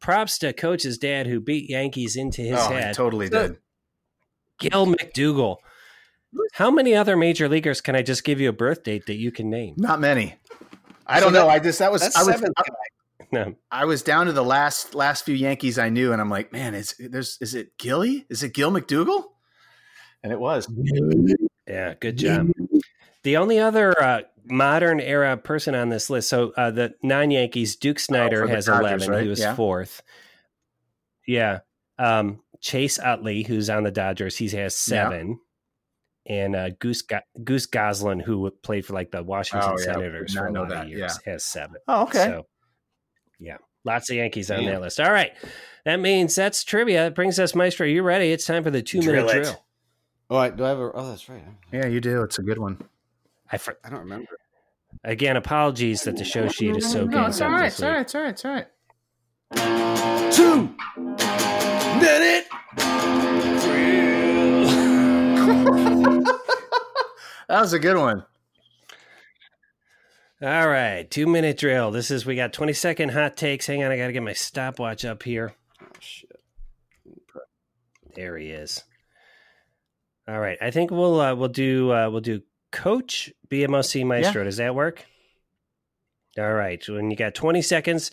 [0.00, 2.94] props to Coach's dad who beat Yankees into his oh, I head.
[2.94, 3.58] totally So- did.
[4.58, 5.58] Gil McDougald.
[6.52, 9.30] How many other major leaguers can I just give you a birth date that you
[9.32, 9.74] can name?
[9.76, 10.34] Not many.
[11.06, 11.48] I So don't that- know.
[11.48, 12.62] I just that was I was seventh I.
[13.30, 13.54] No.
[13.70, 16.74] I was down to the last last few Yankees I knew, and I'm like, man,
[16.74, 18.26] is there's is it Gilly?
[18.30, 19.24] Is it Gil McDougald?
[20.22, 20.66] And it was.
[21.66, 22.50] Yeah, good job.
[23.24, 27.76] The only other uh, modern era person on this list, so uh, the non Yankees,
[27.76, 29.10] Duke Snider Oh, has Dodgers, 11.
[29.10, 29.22] right?
[29.24, 29.54] He was Yeah.
[29.54, 30.02] fourth.
[31.26, 31.60] Yeah.
[31.98, 35.38] Um, Chase Utley, who's on the Dodgers, he has seven.
[36.28, 39.84] And uh, Goose Go- Goose Goslin, who played for like the Washington Oh, yeah.
[39.84, 41.76] Senators Did for a lot that, of years, has seven.
[41.88, 42.24] Oh, okay.
[42.26, 42.46] So,
[43.38, 44.66] yeah, lots of Yankees on Damn.
[44.74, 45.00] that list.
[45.00, 45.32] All right,
[45.86, 47.06] that means that's trivia.
[47.06, 47.86] It brings us Maestro.
[47.86, 48.30] You ready?
[48.30, 49.32] It's time for the two minute Drill it.
[49.44, 49.64] drill.
[50.30, 50.92] Oh, I, do I have a?
[50.92, 51.42] Oh, that's right.
[51.72, 52.22] yeah, you do.
[52.24, 52.76] It's a good one.
[53.50, 54.28] I for, I don't remember.
[55.04, 57.64] again apologies that the show sheet is so No, it's up all right.
[57.64, 57.94] this It's all week.
[57.94, 58.00] right.
[58.02, 58.66] It's all right.
[59.54, 59.64] It's all
[60.26, 60.32] right.
[60.34, 60.74] Two.
[62.00, 62.44] Did
[67.48, 68.24] That was a good one.
[70.40, 71.90] All right, two minute drill.
[71.90, 73.66] This is we got twenty second hot takes.
[73.66, 75.54] Hang on, I got to get my stopwatch up here.
[75.82, 76.40] Oh shit.
[78.14, 78.84] There he is.
[80.28, 84.44] All right, I think we'll uh, we'll do uh, we'll do Coach BMOC Maestro.
[84.44, 85.04] Does that work?
[86.36, 86.86] All right.
[86.86, 88.10] When you got twenty seconds,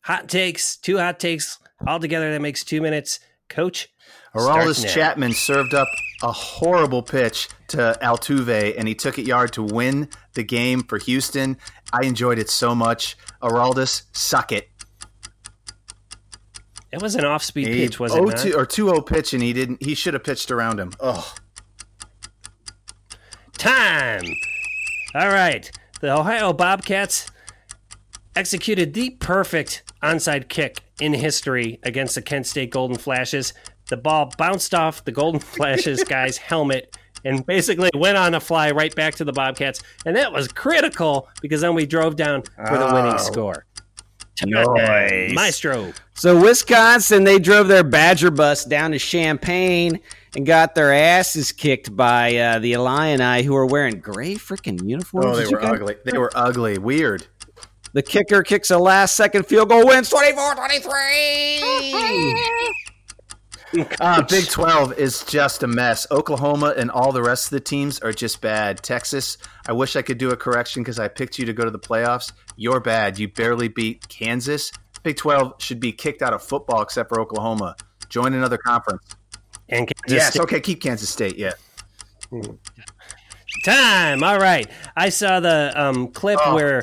[0.00, 3.20] hot takes, two hot takes all together, that makes two minutes.
[3.48, 3.88] Coach,
[4.36, 5.88] Aroldis Chapman served up
[6.22, 10.98] a horrible pitch to Altuve, and he took it yard to win the game for
[10.98, 11.56] Houston.
[11.92, 13.16] I enjoyed it so much.
[13.42, 14.68] Aroldis, suck it.
[16.92, 18.36] it was an off speed He- pitch, was it oh, not?
[18.36, 19.82] 0-2 or 2-0 pitch, and he didn't.
[19.82, 20.92] He should have pitched around him.
[21.00, 21.34] Oh,
[23.58, 24.22] Time.
[25.14, 25.70] All right.
[26.00, 27.26] The Ohio Bobcats
[28.34, 33.54] executed the perfect onside kick in history against the Kent State Golden Flashes.
[33.88, 38.70] The ball bounced off the Golden Flashes guy's helmet and basically went on a fly
[38.72, 39.80] right back to the Bobcats.
[40.04, 43.18] And that was critical because then we drove down for the winning Oh.
[43.18, 43.64] score.
[44.44, 45.32] Nice.
[45.32, 45.92] Maestro.
[46.14, 49.98] So Wisconsin, they drove their Badger bus down to Champaign
[50.36, 55.26] and got their asses kicked by uh, the Illini, who were wearing gray freaking uniforms.
[55.26, 55.96] oh, they Did you were guys- ugly.
[56.04, 56.76] They were ugly.
[56.78, 57.26] Weird.
[57.94, 62.66] The kicker kicks a last second field goal, wins 24-23.
[64.00, 66.06] Uh, Big 12 is just a mess.
[66.10, 68.82] Oklahoma and all the rest of the teams are just bad.
[68.82, 71.70] Texas, I wish I could do a correction because I picked you to go to
[71.70, 72.32] the playoffs.
[72.56, 73.18] You're bad.
[73.18, 74.72] You barely beat Kansas.
[75.02, 77.76] Big 12 should be kicked out of football except for Oklahoma.
[78.08, 79.02] Join another conference.
[79.68, 80.42] And Kansas yes, State.
[80.42, 81.36] okay, keep Kansas State.
[81.36, 81.52] Yeah.
[83.64, 84.22] Time.
[84.22, 84.68] All right.
[84.96, 86.54] I saw the um, clip Oh.
[86.54, 86.82] where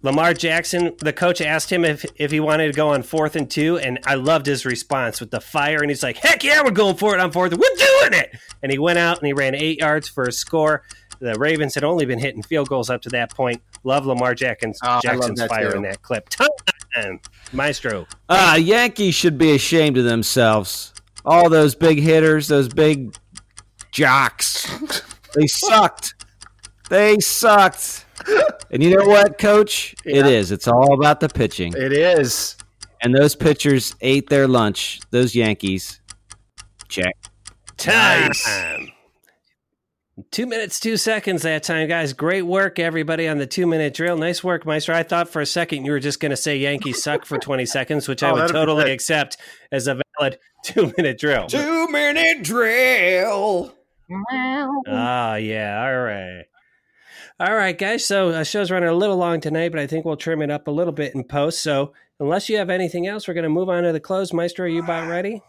[0.00, 3.50] Lamar Jackson, the coach asked him if, if he wanted to go on fourth and
[3.50, 5.80] two, and I loved his response with the fire.
[5.82, 7.52] And he's like, heck yeah, we're going for it on fourth.
[7.52, 8.36] We're doing it.
[8.62, 10.82] And he went out and he ran eight yards for a score.
[11.20, 13.62] The Ravens had only been hitting field goals up to that point.
[13.84, 15.76] Love Lamar Jackson's, Oh, I love Jackson's that fire too.
[15.76, 16.28] in that clip.
[16.30, 16.48] Time.
[16.94, 17.20] time,
[17.52, 18.06] Maestro.
[18.28, 20.92] Ah, Yankees should be ashamed of themselves.
[21.24, 23.14] All those big hitters, those big
[23.90, 24.66] jocks.
[25.34, 26.12] They sucked.
[26.90, 28.04] They sucked.
[28.70, 29.94] And you know what, coach?
[30.04, 30.26] It Yeah.
[30.26, 30.50] is.
[30.52, 31.72] It's all about the pitching.
[31.76, 32.56] It is.
[33.02, 35.00] And those pitchers ate their lunch.
[35.10, 36.00] Those Yankees.
[36.88, 37.14] Check.
[37.76, 38.28] Time.
[38.28, 38.88] Nice.
[40.30, 42.12] Two minutes, two seconds that time, guys.
[42.12, 44.16] Great work, everybody, on the two minute drill.
[44.16, 44.92] Nice work, Meister.
[44.92, 47.64] I thought for a second you were just going to say Yankees suck for 20
[47.66, 48.92] seconds, which I Oh, would that'd totally good.
[48.92, 49.38] accept
[49.72, 51.46] as a valid two minute drill.
[51.46, 53.74] Two minute drill.
[54.86, 55.82] Ah, yeah.
[55.82, 56.44] All right.
[57.42, 58.04] All right, guys.
[58.04, 60.68] So uh, show's running a little long tonight, but I think we'll trim it up
[60.68, 61.60] a little bit in post.
[61.60, 64.32] So unless you have anything else, we're going to move on to the close.
[64.32, 65.42] Maestro, are you about ready?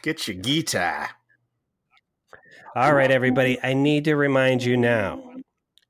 [0.00, 1.10] Get your guitar.
[2.74, 3.58] All right, everybody.
[3.62, 5.22] I need to remind you now.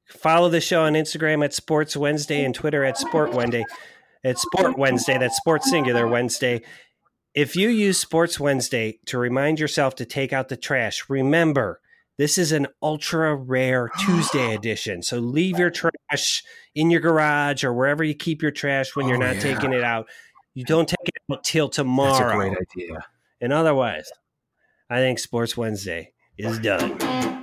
[0.09, 3.65] Follow the show on Instagram at Sports Wednesday and Twitter at Sport Wednesday.
[4.25, 6.63] At Sport Wednesday, that's Sports Singular Wednesday.
[7.35, 11.81] If you use Sports Wednesday to remind yourself to take out the trash, remember
[12.19, 15.03] this is an ultra rare oh, Tuesday edition.
[15.03, 16.43] So leave your trash
[16.75, 19.41] in your garage or wherever you keep your trash when you're Oh, not yeah.
[19.43, 20.07] taking it out.
[20.55, 22.13] You don't take it out till tomorrow.
[22.13, 22.57] That's a great
[22.89, 23.07] idea.
[23.41, 24.11] And otherwise,
[24.89, 27.34] I think Sports Wednesday is done.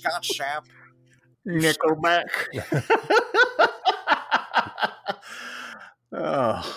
[0.00, 0.64] Scott Sapp.
[1.46, 2.28] Nickelback.
[6.12, 6.76] oh.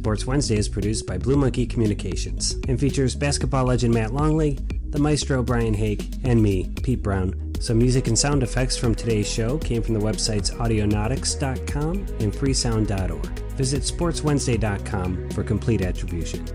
[0.00, 4.58] Sports Wednesday is produced by Blue Monkey Communications and features basketball legend Matt Longley,
[4.90, 7.49] the maestro Brian Hake, and me, Pete Brown.
[7.60, 13.38] Some music and sound effects from today's show came from the websites audionautix.com and freesound.org.
[13.50, 16.46] Visit sportswednesday.com for complete attribution.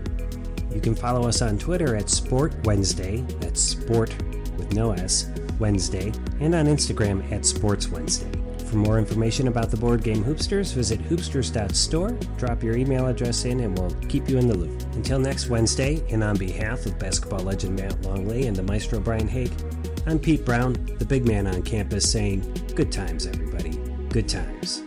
[0.74, 4.16] You can follow us on Twitter at Sport Wednesday, that's sport
[4.58, 5.30] with no S,
[5.60, 8.30] Wednesday, and on Instagram at Sports Wednesday.
[8.66, 13.60] For more information about the board game Hoopsters, visit hoopsters.store, drop your email address in,
[13.60, 14.82] and we'll keep you in the loop.
[14.94, 19.28] Until next Wednesday, and on behalf of basketball legend Matt Longley and the maestro Brian
[19.28, 19.52] Haig,
[20.08, 22.40] I'm Pete Brown, the big man on campus, saying,
[22.76, 23.70] Good times, everybody.
[24.08, 24.85] Good times.